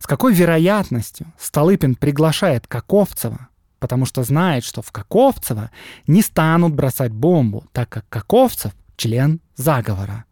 [0.00, 5.70] С какой вероятностью Столыпин приглашает Каковцева, потому что знает, что в Каковцева
[6.08, 10.24] не станут бросать бомбу, так как Каковцев— член заговора.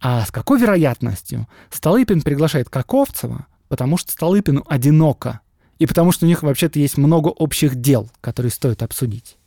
[0.00, 5.40] А с какой вероятностью Столыпин приглашает Каковцева, потому что Столыпину одиноко,
[5.78, 9.38] и потому что у них вообще-то есть много общих дел, которые стоит обсудить.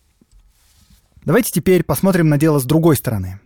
[1.26, 3.40] Давайте теперь посмотрим на дело с другой стороны.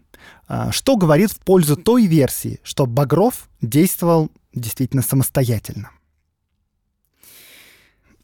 [0.47, 5.91] а, что говорит в пользу той версии, что Багров действовал действительно самостоятельно.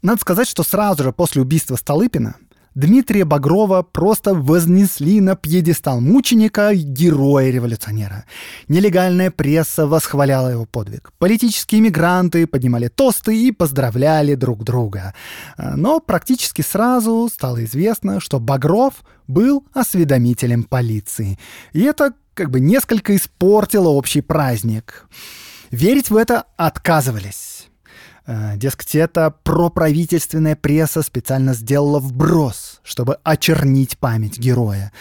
[0.02, 2.38] Надо сказать, что сразу же после убийства Столыпина
[2.76, 8.26] Дмитрия Багрова просто вознесли на пьедестал мученика героя-революционера.
[8.68, 11.14] Нелегальная пресса восхваляла его подвиг.
[11.18, 15.14] Политические мигранты поднимали тосты и поздравляли друг друга.
[15.58, 21.40] Но практически сразу стало известно, что Багров был осведомителем полиции.
[21.72, 25.08] И это как бы несколько испортило общий праздник.
[25.72, 27.55] Верить в это отказывались.
[28.28, 34.92] Э, дескать, это проправительственная пресса специально сделала вброс, чтобы очернить память героя.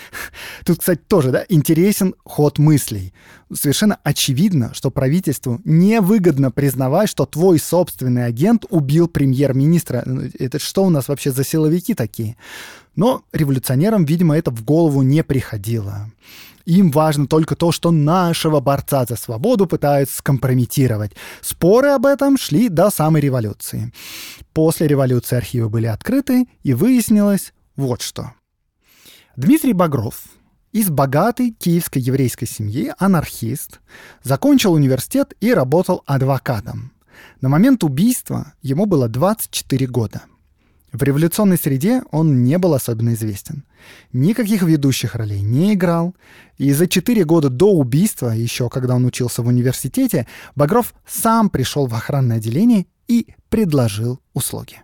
[0.67, 3.15] Тут, кстати, тоже да, интересен ход мыслей.
[3.53, 10.03] Совершенно очевидно, что правительству невыгодно признавать, что твой собственный агент убил премьер-министра.
[10.05, 12.37] Ну, это что у нас вообще за силовики такие?
[12.95, 16.11] Но революционерам, видимо, это в голову не приходило.
[16.65, 21.13] Им важно только то, что нашего борца за свободу пытаются скомпрометировать.
[21.43, 23.93] Споры об этом шли до самой революции.
[24.53, 28.33] После революции архивы были открыты, и выяснилось вот что.
[29.37, 30.25] Дмитрий Багров
[30.73, 33.81] из богатой киевской еврейской семьи, анархист,
[34.23, 36.93] закончил университет и работал адвокатом.
[37.41, 40.23] На момент убийства ему было 24 года–
[40.95, 43.65] в революционной среде он не был особенно известен.
[44.13, 46.15] Никаких ведущих ролей не играл.
[46.57, 51.87] И за четыре года до убийства, еще когда он учился в университете, Багров сам пришел
[51.87, 54.83] в охранное отделение и предложил услуги.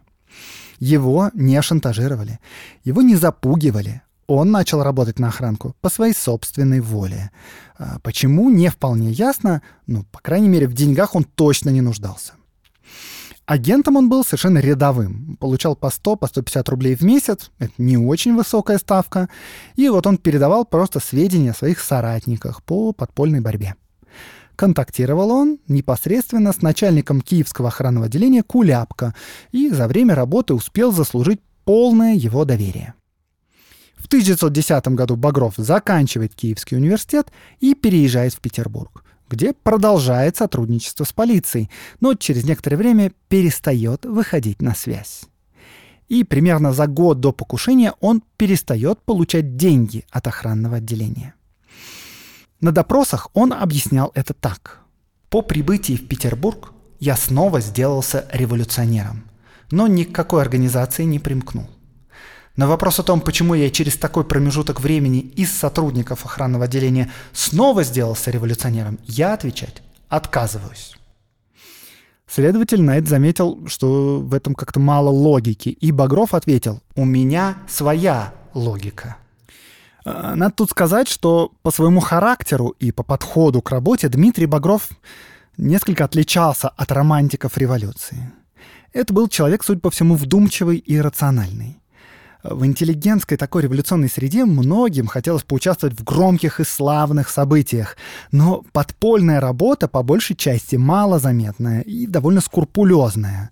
[0.78, 2.40] Его не шантажировали,
[2.84, 4.02] его не запугивали.
[4.26, 7.30] Он начал работать на охранку по своей собственной воле.
[7.78, 12.34] А почему, не вполне ясно, но, по крайней мере, в деньгах он точно не нуждался.
[13.50, 15.36] Агентом он был совершенно рядовым.
[15.40, 17.50] Получал по 100, по 150 рублей в месяц.
[17.58, 19.28] Это не очень высокая ставка.
[19.74, 23.74] И вот он передавал просто сведения о своих соратниках по подпольной борьбе.
[24.54, 29.16] Контактировал он непосредственно с начальником Киевского охранного отделения Куляпка
[29.50, 32.94] и за время работы успел заслужить полное его доверие.
[33.96, 38.99] В 1910 году Багров заканчивает Киевский университет и переезжает в Петербург
[39.30, 45.22] где продолжает сотрудничество с полицией, но через некоторое время перестает выходить на связь.
[46.08, 51.34] И примерно за год до покушения он перестает получать деньги от охранного отделения.
[52.60, 54.80] На допросах он объяснял это так.
[55.30, 59.24] «По прибытии в Петербург я снова сделался революционером,
[59.70, 61.68] но ни к какой организации не примкнул.
[62.56, 67.84] На вопрос о том, почему я через такой промежуток времени из сотрудников охранного отделения снова
[67.84, 70.96] сделался революционером, я отвечать отказываюсь.
[72.26, 78.34] Следователь Найт заметил, что в этом как-то мало логики, и Багров ответил, у меня своя
[78.54, 79.16] логика.
[80.04, 84.90] А, надо тут сказать, что по своему характеру и по подходу к работе Дмитрий Багров
[85.56, 88.32] несколько отличался от романтиков революции.
[88.92, 91.80] Это был человек, судя по всему, вдумчивый и рациональный
[92.42, 97.96] в интеллигентской такой революционной среде многим хотелось поучаствовать в громких и славных событиях,
[98.32, 103.50] но подпольная работа по большей части малозаметная и довольно скрупулезная.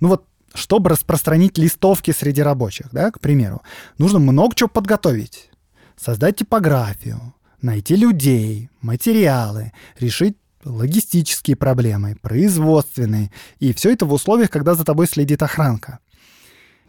[0.00, 3.62] Ну вот чтобы распространить листовки среди рабочих, да, к примеру,
[3.96, 5.50] нужно много чего подготовить.
[5.96, 13.30] Создать типографию, найти людей, материалы, решить логистические проблемы, производственные.
[13.60, 16.00] И все это в условиях, когда за тобой следит охранка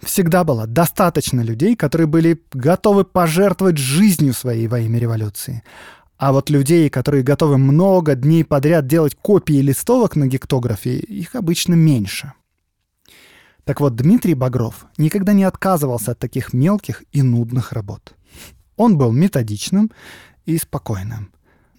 [0.06, 5.64] всегда было достаточно людей, которые были готовы пожертвовать жизнью своей во имя революции.
[6.18, 11.74] А вот людей, которые готовы много дней подряд делать копии листовок на гектографе, их обычно
[11.74, 12.34] меньше.
[13.66, 18.14] Так вот, Дмитрий Багров никогда не отказывался от таких мелких и нудных работ.
[18.76, 19.92] Он был методичным
[20.46, 21.32] и спокойным.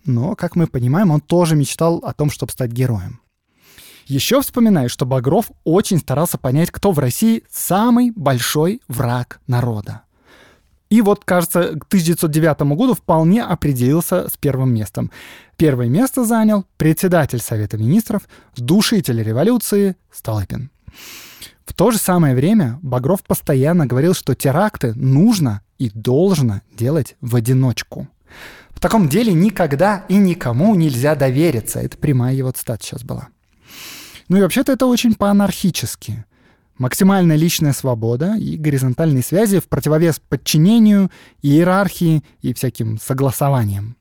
[0.05, 3.21] Но, как мы понимаем, он тоже мечтал о том, чтобы стать героем.
[4.07, 10.03] Еще вспоминаю, что Багров очень старался понять, кто в России самый большой враг народа.
[10.91, 15.11] И вот, кажется, к 1909 году вполне определился с первым местом.
[15.57, 20.71] Первое место занял председатель Совета министров, душитель революции Столыпин.
[21.65, 27.35] В то же самое время Багров постоянно говорил, что теракты нужно и должно делать в
[27.35, 28.07] одиночку.
[28.71, 31.81] В таком деле никогда и никому нельзя довериться.
[31.81, 33.29] Это прямая его цитата сейчас была.
[34.29, 36.25] Ну и вообще-то это очень по-анархически.
[36.79, 41.11] Максимальная личная свобода и горизонтальные связи в противовес подчинению,
[41.43, 43.97] иерархии и всяким согласованиям.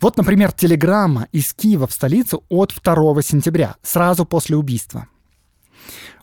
[0.00, 5.08] Вот, например, телеграмма из Киева в столицу от 2 сентября, сразу после убийства.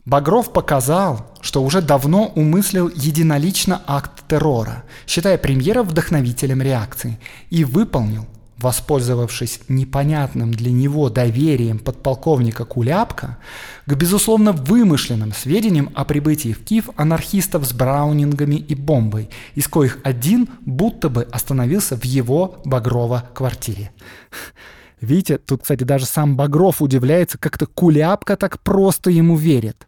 [0.04, 7.20] Багров показал, что уже давно умыслил единолично акт террора, считая премьера вдохновителем реакции,
[7.52, 8.26] и выполнил,
[8.62, 13.38] воспользовавшись непонятным для него доверием подполковника Куляпка,
[13.86, 20.00] к безусловно вымышленным сведениям о прибытии в Киев анархистов с браунингами и бомбой, из коих
[20.04, 23.92] один будто бы остановился в его Багрова квартире.
[25.02, 29.88] Видите, тут, кстати, даже сам Багров удивляется, как-то Куляпка так просто ему верит.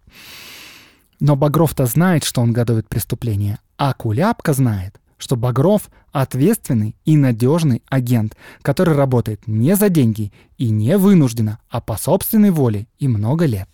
[1.20, 7.82] Но Багров-то знает, что он готовит преступление, а Куляпка знает, что Багров— ответственный и надежный
[7.88, 13.46] агент, который работает не за деньги и не вынужденно, а по собственной воле и много
[13.46, 13.70] лет.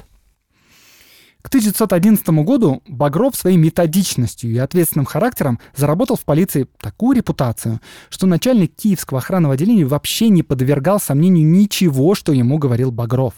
[1.42, 7.80] К 1911 году Багров своей методичностью и ответственным характером заработал в полиции такую репутацию,
[8.10, 13.34] что начальник Киевского охранного отделения вообще не подвергал сомнению ничего, что ему говорил Багров,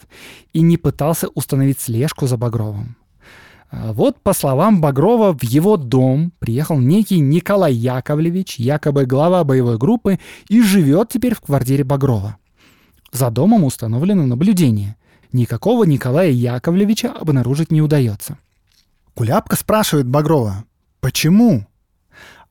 [0.52, 2.98] и не пытался установить слежку за Багровым.
[3.72, 9.78] А вот, по словам Багрова, в его дом приехал некий Николай Яковлевич, якобы глава боевой
[9.78, 10.20] группы,
[10.50, 12.36] и живет теперь в квартире Багрова.
[13.14, 14.98] За домом установлено наблюдение
[15.32, 18.38] никакого Николая Яковлевича обнаружить не удается.
[19.14, 20.66] Куляпка спрашивает Багрова,
[21.00, 21.66] почему?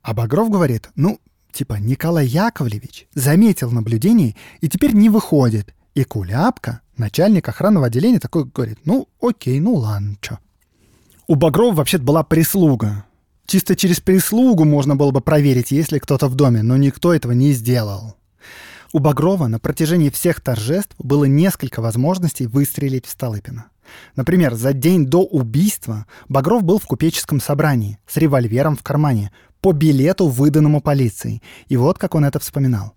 [0.01, 1.21] А Багров говорит, ну,
[1.53, 5.75] типа, Николай Яковлевич заметил наблюдение и теперь не выходит.
[5.95, 10.39] И Куляпка, начальник охранного отделения, такой говорит, ну, окей, ну ладно, чё.
[11.31, 13.05] У Багрова вообще-то была прислуга.
[13.47, 17.31] Чисто через прислугу можно было бы проверить, есть ли кто-то в доме, но никто этого
[17.31, 18.17] не сделал.
[18.93, 23.67] У Багрова на протяжении всех торжеств было несколько возможностей выстрелить в Столыпина.
[24.17, 29.71] Например, за день до убийства Багров был в купеческом собрании с револьвером в кармане по
[29.71, 31.45] билету, выданному полицией.
[31.69, 32.95] И вот как он это вспоминал.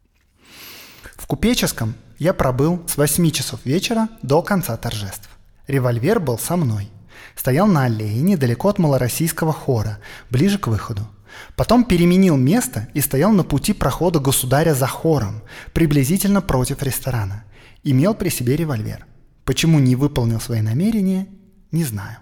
[1.18, 5.30] В купеческом я пробыл с 8 часов вечера до конца торжеств.
[5.68, 6.90] Револьвер был со мной.
[7.36, 11.08] Стоял на аллее недалеко от малороссийского хора, ближе к выходу.
[11.56, 15.42] Потом переменил место и стоял на пути прохода государя за хором,
[15.74, 17.44] приблизительно против ресторана.
[17.84, 19.06] Имел при себе револьвер.
[19.46, 21.28] Почему не выполнил свои намерения,
[21.72, 22.18] не знаю.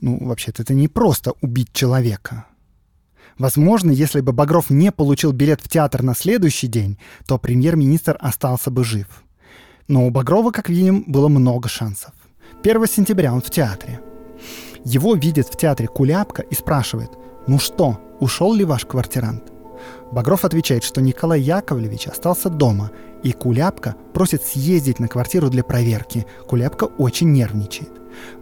[0.00, 2.46] Ну, вообще-то это не просто убить человека.
[3.38, 8.70] Возможно, если бы Багров не получил билет в театр на следующий день, то премьер-министр остался
[8.70, 9.06] бы жив.
[9.88, 12.12] Но у Багрова, как видим, было много шансов.
[12.68, 14.00] 1 сентября он в театре.
[14.84, 17.10] Его видит в театре Куляпка и спрашивает–
[17.46, 19.52] «Ну что, ушел ли ваш квартирант?»
[20.10, 22.90] Багров отвечает, что Николай Яковлевич остался дома,
[23.22, 26.26] и Куляпка просит съездить на квартиру для проверки.
[26.48, 27.92] Куляпка очень нервничает.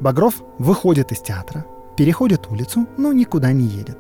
[0.01, 1.67] Багров выходит из театра,
[1.99, 3.99] переходит улицу, но никуда не едет.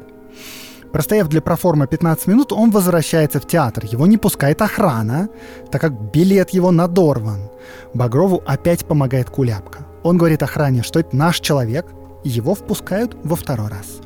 [0.90, 3.84] Простояв для проформы 15 минут, он возвращается в театр.
[3.84, 5.28] Его не пускает охрана,
[5.70, 7.50] так как билет его надорван.
[7.92, 9.83] Багрову опять помогает Куляпка.
[10.04, 11.86] Он говорит охране, что это наш человек,
[12.24, 14.00] и его впускают во второй раз.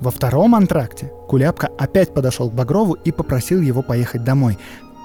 [0.00, 4.58] Во втором антракте Куляпка опять подошел к Багрову и попросил его поехать домой.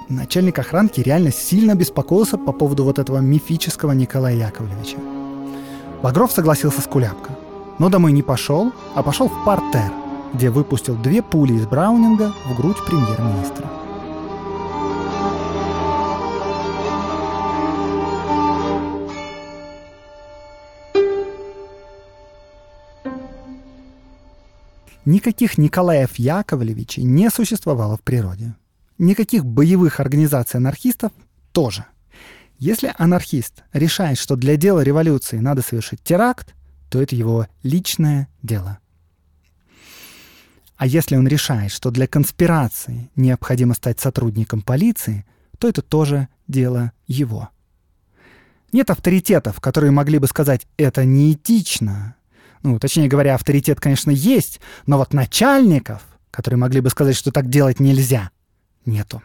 [0.10, 4.98] Начальник охранки реально сильно беспокоился по поводу вот этого мифического Николая Яковлевича.
[6.04, 7.32] Багров согласился с Куляпко,
[7.78, 9.92] но домой не пошел, а пошел в партер,
[10.34, 13.79] где выпустил две пули из Браунинга в грудь премьер-министра.
[25.10, 28.56] Никаких Николаев Яковлевичей не существовало в природе.
[29.00, 31.12] Никаких боевых организаций анархистов
[31.52, 31.86] тоже.
[32.60, 36.54] Если анархист решает, что для дела революции надо совершить теракт,
[36.92, 38.78] то это его личное дело.
[40.78, 45.26] А если он решает, что для конспирации необходимо стать сотрудником полиции,
[45.58, 47.50] то это тоже дело его.
[48.72, 52.16] Нет авторитетов, которые могли бы сказать «это неэтично»,
[52.64, 56.02] ну, точнее говоря, авторитет, конечно, есть, но вот начальников,
[56.32, 58.32] которые могли бы сказать, что так делать нельзя,
[58.86, 59.22] нету.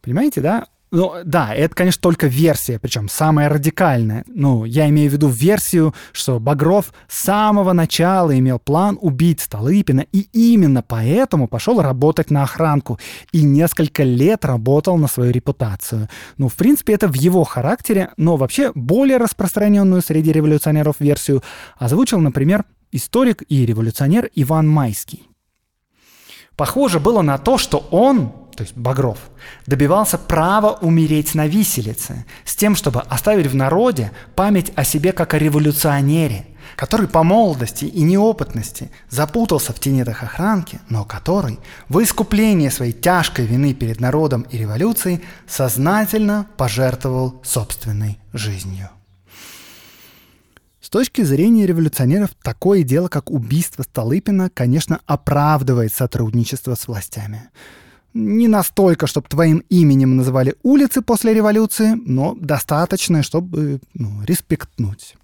[0.00, 0.68] Понимаете, да?
[0.90, 4.24] Ну, да, это, конечно, только версия, причем самая радикальная.
[4.26, 10.06] Ну, я имею в виду версию, что Багров с самого начала имел план убить Столыпина,
[10.12, 12.98] и именно поэтому пошел работать на охранку
[13.32, 16.08] и несколько лет работал на свою репутацию.
[16.38, 21.42] Ну, в принципе, это в его характере, но вообще более распространенную среди революционеров версию
[21.76, 25.28] озвучил, например, историк и революционер Иван Майский.
[26.56, 29.18] Похоже было на то, что он то есть Багров,
[29.66, 35.32] добивался права умереть на виселице, с тем, чтобы оставить в народе память о себе как
[35.32, 36.44] о революционере,
[36.74, 43.46] который по молодости и неопытности запутался в тенетах охранки, но который во искупление своей тяжкой
[43.46, 48.90] вины перед народом и революцией сознательно пожертвовал собственной жизнью.
[50.80, 57.50] С точки зрения революционеров, такое дело, как убийство Столыпина, конечно, оправдывает сотрудничество с властями.
[58.14, 65.14] Не настолько, чтобы твоим именем называли улицы после революции, но достаточно, чтобы ну, респектнуть.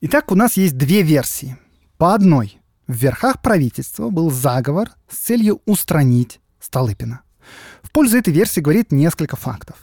[0.00, 1.56] Итак, у нас есть две версии.
[1.96, 7.22] По одной, в верхах правительства был заговор с целью устранить Столыпина.
[7.82, 9.76] В пользу этой версии говорит несколько фактов.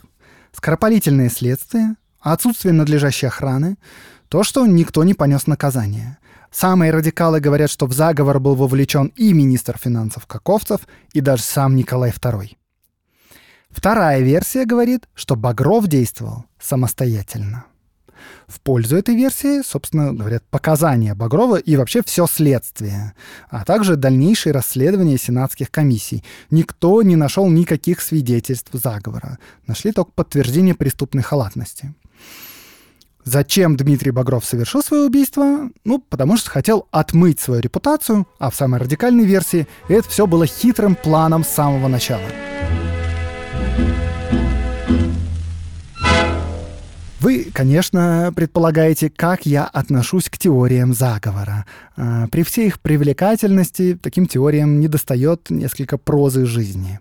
[0.51, 3.77] Скоропалительное следствие, отсутствие надлежащей охраны,
[4.27, 6.19] то, что никто не понес наказание.
[6.51, 10.81] Самые радикалы говорят, что в заговор был вовлечен и министр финансов Каковцев,
[11.13, 12.57] и даже сам Николай II.
[13.69, 17.65] Вторая версия говорит, что Багров действовал самостоятельно.
[18.47, 23.13] В пользу этой версии, собственно, говорят показания Багрова и вообще все следствие,
[23.49, 26.23] а также дальнейшие расследования сенатских комиссий.
[26.51, 29.39] Никто не нашел никаких свидетельств заговора.
[29.67, 31.93] Нашли только подтверждение преступной халатности.
[33.23, 35.69] Зачем Дмитрий Багров совершил свое убийство?
[35.83, 40.47] Ну, потому что хотел отмыть свою репутацию, а в самой радикальной версии это все было
[40.47, 42.23] хитрым планом с самого начала.
[47.19, 51.67] Вы, конечно, предполагаете, как я отношусь к теориям заговора.
[51.95, 56.99] А, при всей их привлекательности таким теориям недостает несколько прозы жизни.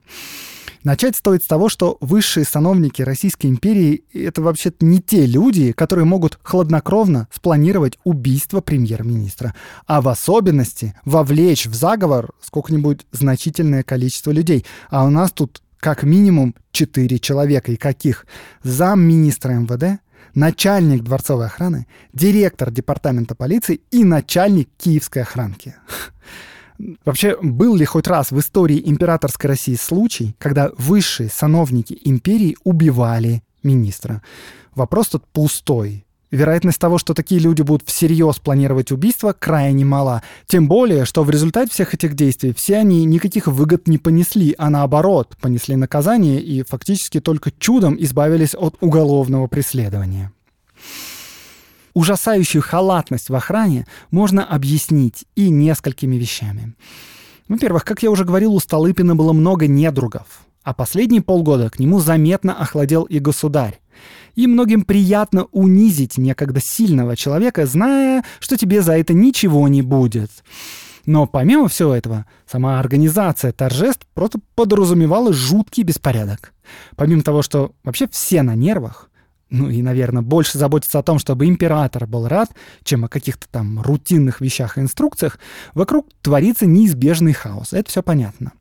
[0.83, 6.07] Начать стоит с того, что высшие сановники Российской империи— это вообще-то не те люди, которые
[6.07, 9.55] могут хладнокровно спланировать убийство премьер-министра,
[9.87, 14.65] а в особенности вовлечь в заговор сколько-нибудь значительное количество людей.
[14.89, 17.73] А у нас тут как минимум четыре человека.
[17.73, 18.27] И каких?
[18.63, 20.01] Замминистра МВД,
[20.35, 25.75] начальник дворцовой охраны, директор департамента полиции и начальник киевской охранки.
[27.05, 33.43] Вообще, был ли хоть раз в истории императорской России случай, когда высшие сановники империи убивали
[33.63, 34.23] министра?
[34.75, 36.05] Вопрос тут пустой.
[36.31, 40.23] Вероятность того, что такие люди будут всерьез планировать убийство, крайне мала.
[40.47, 44.71] Тем более, что в результате всех этих действий все они никаких выгод не понесли, а
[44.71, 50.33] наоборот, понесли наказание и фактически только чудом избавились от уголовного преследования.
[51.95, 56.75] Ужасающую халатность в охране можно объяснить и несколькими вещами.
[57.49, 61.99] Во-первых, как я уже говорил, у Столыпина было много недругов, а последние полгода к нему
[61.99, 63.81] заметно охладел и государь.
[64.37, 70.31] И многим приятно унизить некогда сильного человека, зная, что тебе за это ничего не будет.
[71.07, 76.53] Но помимо всего этого, сама организация торжеств просто подразумевала жуткий беспорядок.
[76.95, 79.10] Помимо того, что вообще все на нервах,
[79.51, 82.51] ну и, наверное, больше заботиться о том, чтобы император был рад,
[82.85, 85.39] чем о каких-то там рутинных вещах и инструкциях,
[85.75, 87.73] вокруг творится неизбежный хаос.
[87.73, 88.53] Это все понятно.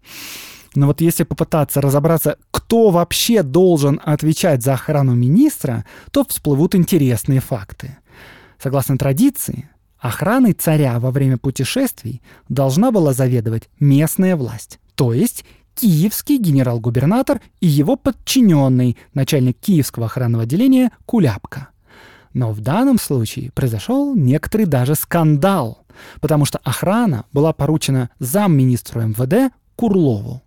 [0.76, 7.40] Но вот если попытаться разобраться, кто вообще должен отвечать за охрану министра, то всплывут интересные
[7.40, 7.98] факты.
[8.62, 9.70] Согласно традиции,
[10.00, 15.46] охраной царя во время путешествий должна была заведовать местная власть, то есть
[15.80, 21.70] киевский генерал-губернатор и его подчиненный, начальник киевского охранного отделения Куляпка.
[22.34, 25.86] Но в данном случае произошел некоторый даже скандал,
[26.20, 30.42] потому что охрана была поручена замминистру МВД Курлову.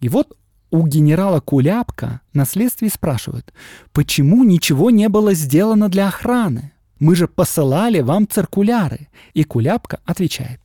[0.00, 0.36] И вот
[0.70, 3.52] у генерала Куляпка на следствии спрашивают,
[3.92, 6.72] почему ничего не было сделано для охраны?
[6.98, 9.08] Мы же посылали вам циркуляры.
[9.34, 10.60] И Куляпка отвечает.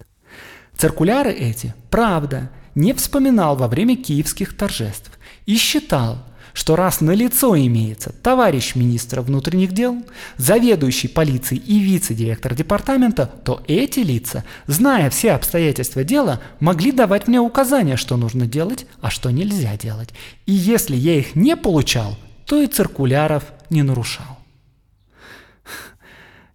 [0.78, 5.12] Циркуляры эти, правда, не вспоминал во время киевских торжеств
[5.46, 6.20] и считал,
[6.56, 10.02] что раз на лицо имеется товарищ министра внутренних дел,
[10.38, 17.42] заведующий полицией и вице-директор департамента, то эти лица, зная все обстоятельства дела, могли давать мне
[17.42, 20.10] указания, что нужно делать, а что нельзя делать.
[20.46, 24.35] И если я их не получал, то и циркуляров не нарушал.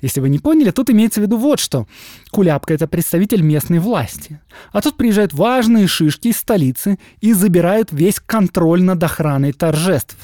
[0.03, 1.87] Если вы не поняли, тут имеется в виду вот что.
[2.31, 4.41] Куляпка— это представитель местной власти.
[4.73, 10.17] А тут приезжают важные шишки из столицы и забирают весь контроль над охраной торжеств.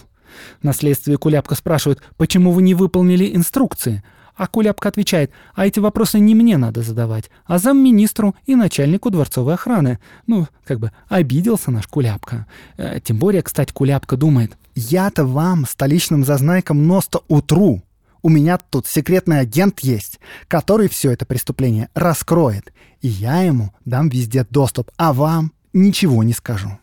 [0.62, 4.02] На следствии Куляпка спрашивают, почему вы не выполнили инструкции?
[4.34, 9.54] А Куляпка отвечает, а эти вопросы не мне надо задавать, а замминистру и начальнику дворцовой
[9.54, 9.98] охраны.
[10.26, 12.46] Ну, как бы обиделся наш Куляпка.
[12.76, 17.82] Э, тем более, кстати, Куляпка думает, я-то вам, столичным зазнайкам, нос-то утру
[18.22, 24.08] у меня тут секретный агент есть, который все это преступление раскроет, и я ему дам
[24.08, 26.78] везде доступ, а вам ничего не скажу.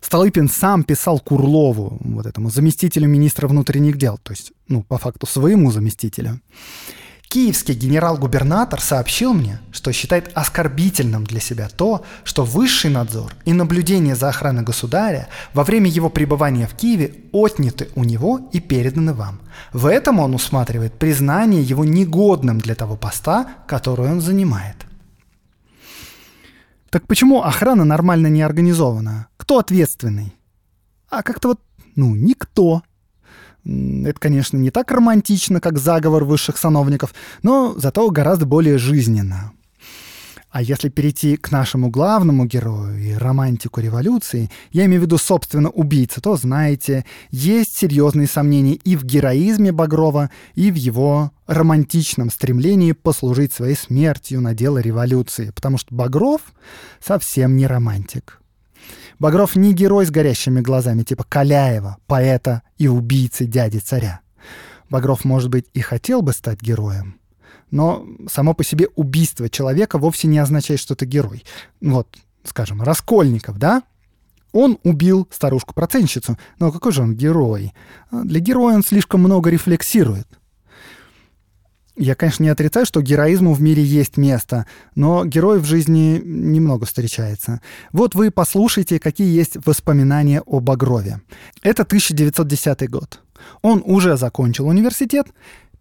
[0.00, 5.26] Столыпин сам писал Курлову, вот этому заместителю министра внутренних дел, то есть, ну, по факту
[5.26, 6.40] своему заместителю.
[7.28, 14.16] Киевский генерал-губернатор сообщил мне, что считает оскорбительным для себя то, что высший надзор и наблюдение
[14.16, 19.40] за охраной государя во время его пребывания в Киеве отняты у него и переданы вам.
[19.74, 24.86] В этом он усматривает признание его негодным для того поста, который он занимает.
[26.88, 29.28] Так почему охрана нормально не организована?
[29.36, 30.34] Кто ответственный?
[31.10, 31.60] А как-то вот,
[31.94, 32.82] ну, никто.
[33.68, 39.52] Это, конечно, не так романтично, как заговор высших сановников, но зато гораздо более жизненно.
[40.50, 45.68] А если перейти к нашему главному герою и романтику революции, я имею в виду, собственно,
[45.68, 52.92] убийца, то, знаете, есть серьезные сомнения и в героизме Багрова, и в его романтичном стремлении
[52.92, 56.40] послужить своей смертью на дело революции, потому что Багров
[57.04, 58.40] совсем не романтик.
[59.18, 64.20] Багров не герой с горящими глазами, типа Каляева, поэта и убийцы дяди царя.
[64.90, 67.18] Багров, может быть, и хотел бы стать героем,
[67.70, 71.44] но само по себе убийство человека вовсе не означает, что ты герой.
[71.80, 73.82] Вот, скажем, Раскольников, да?
[74.52, 77.74] Он убил старушку-процентщицу, но какой же он герой?
[78.10, 80.26] Для героя он слишком много рефлексирует.
[82.00, 86.86] Я, конечно, не отрицаю, что героизму в мире есть место, но героев в жизни немного
[86.86, 87.60] встречается.
[87.92, 91.20] Вот вы послушайте, какие есть воспоминания о Багрове.
[91.60, 93.20] Это 1910 год.
[93.62, 95.26] Он уже закончил университет,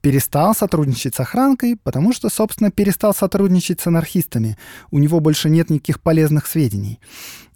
[0.01, 4.57] перестал сотрудничать с охранкой, потому что, собственно, перестал сотрудничать с анархистами.
[4.89, 6.99] У него больше нет никаких полезных сведений.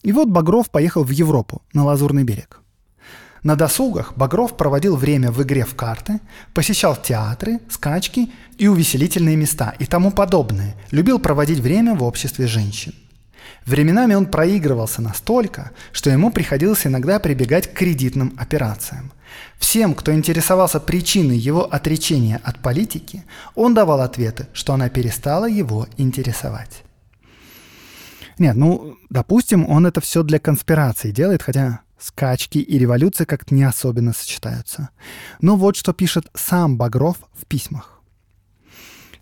[0.03, 2.60] И вот Багров поехал в Европу, на Лазурный берег.
[3.43, 6.19] На досугах Багров проводил время в игре в карты,
[6.53, 12.93] посещал театры, скачки и увеселительные места и тому подобное, любил проводить время в обществе женщин.
[13.65, 19.11] Временами он проигрывался настолько, что ему приходилось иногда прибегать к кредитным операциям.
[19.57, 23.23] Всем, кто интересовался причиной его отречения от политики,
[23.55, 26.83] он давал ответы, что она перестала его интересовать.
[28.37, 33.63] Нет, ну, допустим, он это все для конспирации делает, хотя скачки и революция как-то не
[33.63, 34.89] особенно сочетаются.
[35.39, 38.01] Но вот что пишет сам Багров в письмах.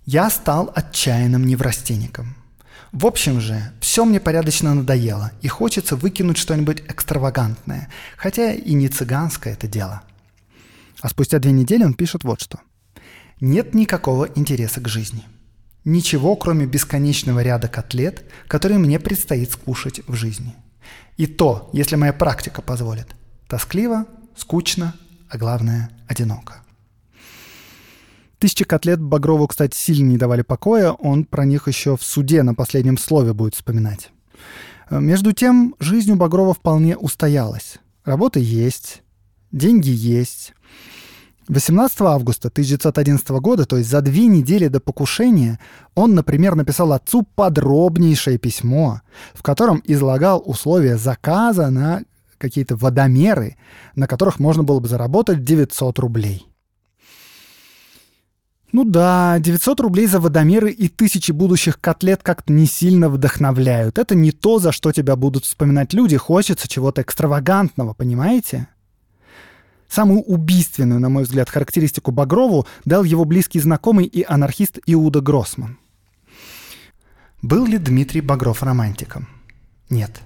[0.05, 2.35] «Я стал отчаянным неврастенником.
[2.91, 8.87] В общем же, все мне порядочно надоело, и хочется выкинуть что-нибудь экстравагантное, хотя и не
[8.87, 10.01] цыганское это дело».
[11.01, 12.59] А спустя две недели он пишет вот что.
[13.39, 15.23] «Нет никакого интереса к жизни.
[15.85, 20.55] Ничего, кроме бесконечного ряда котлет, которые мне предстоит скушать в жизни–
[21.19, 23.07] и то, если моя практика позволит.
[23.49, 24.05] Тоскливо,
[24.37, 24.95] скучно,
[25.27, 26.63] а главное– одиноко.
[28.37, 32.55] Тысячи котлет Багрову, кстати, сильно не давали покоя, он про них еще в суде на
[32.55, 34.11] последнем слове будет вспоминать.
[34.89, 37.79] Между тем, жизнь у Багрова вполне устоялась.
[38.05, 39.03] Работа есть,
[39.51, 40.53] деньги есть,
[41.49, 45.59] 18 августа 1911 года, то есть за две недели до покушения,
[45.95, 49.01] он, например, написал отцу подробнейшее письмо,
[49.33, 52.03] в котором излагал условия заказа на
[52.37, 53.57] какие-то водомеры,
[53.95, 56.45] на которых можно было бы заработать 900 рублей.
[58.71, 63.97] Ну да, 900 рублей за водомеры и тысячи будущих котлет как-то не сильно вдохновляют.
[63.97, 66.15] Это не то, за что тебя будут вспоминать люди.
[66.15, 68.67] Хочется чего-то экстравагантного, понимаете?
[69.89, 75.79] Самую убийственную, на мой взгляд, характеристику Багрову дал его близкий знакомый и анархист Иуда Гроссман.
[77.41, 79.27] Был ли Дмитрий Багров романтиком?
[79.89, 80.21] Нет.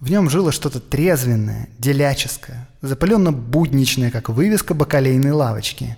[0.00, 5.96] В нем жило что-то трезвенное, деляческое, запыленно-будничное, как вывеска бакалейной лавочки.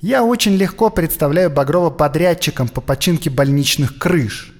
[0.00, 4.54] Я очень легко представляю Багрова подрядчиком по починке больничных крыш,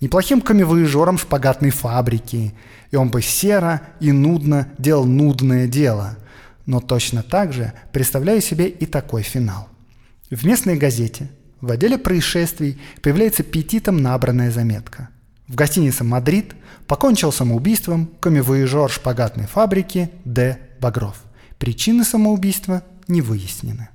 [0.00, 2.54] неплохим камевоежором шпагатной фабрики,
[2.90, 6.16] и он бы серо и нудно делал нудное дело–
[6.66, 9.68] но точно так же представляю себе и такой финал.
[10.30, 15.08] В местной газете в отделе происшествий появляется петитом набранная заметка.
[15.48, 16.54] В гостинице «Мадрид»
[16.86, 20.58] покончил самоубийством камевоежор шпагатной фабрики Д.
[20.80, 21.22] Багров.
[21.58, 23.88] Причины самоубийства не выяснены.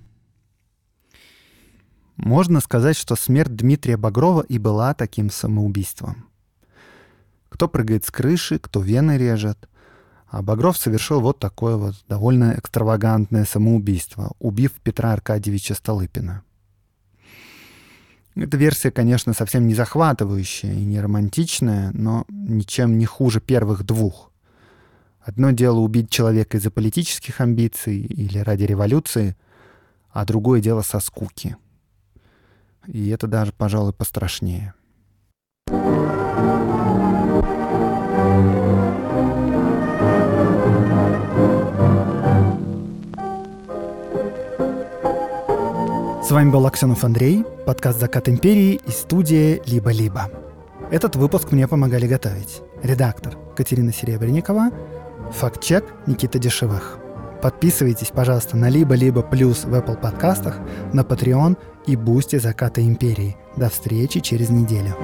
[2.15, 6.27] Можно сказать, что смерть Дмитрия Багрова и была таким самоубийством.
[7.49, 9.67] Кто прыгает с крыши, кто вены режет,
[10.31, 16.43] а Багров совершил вот такое вот довольно экстравагантное самоубийство, убив Петра Аркадьевича Столыпина.
[18.35, 24.31] Эта версия, конечно, совсем не захватывающая и не романтичная, но ничем не хуже первых двух.
[25.19, 29.35] Одно дело убить человека из-за политических амбиций или ради революции,
[30.11, 31.57] а другое дело со скуки.
[32.87, 34.73] И это даже, пожалуй, пострашнее.
[46.31, 50.29] С вами был Аксенов Андрей, подкаст «Закат империи» и студия «Либо-либо».
[50.89, 54.69] Этот выпуск мне помогали готовить редактор Катерина Серебренникова,
[55.33, 56.99] факт-чек Никита Дешевых.
[57.41, 60.61] Подписывайтесь, пожалуйста, на «Либо-либо плюс» в Apple подкастах,
[60.93, 63.35] на Patreon и Boosty «Заката империи».
[63.57, 64.95] До встречи через неделю.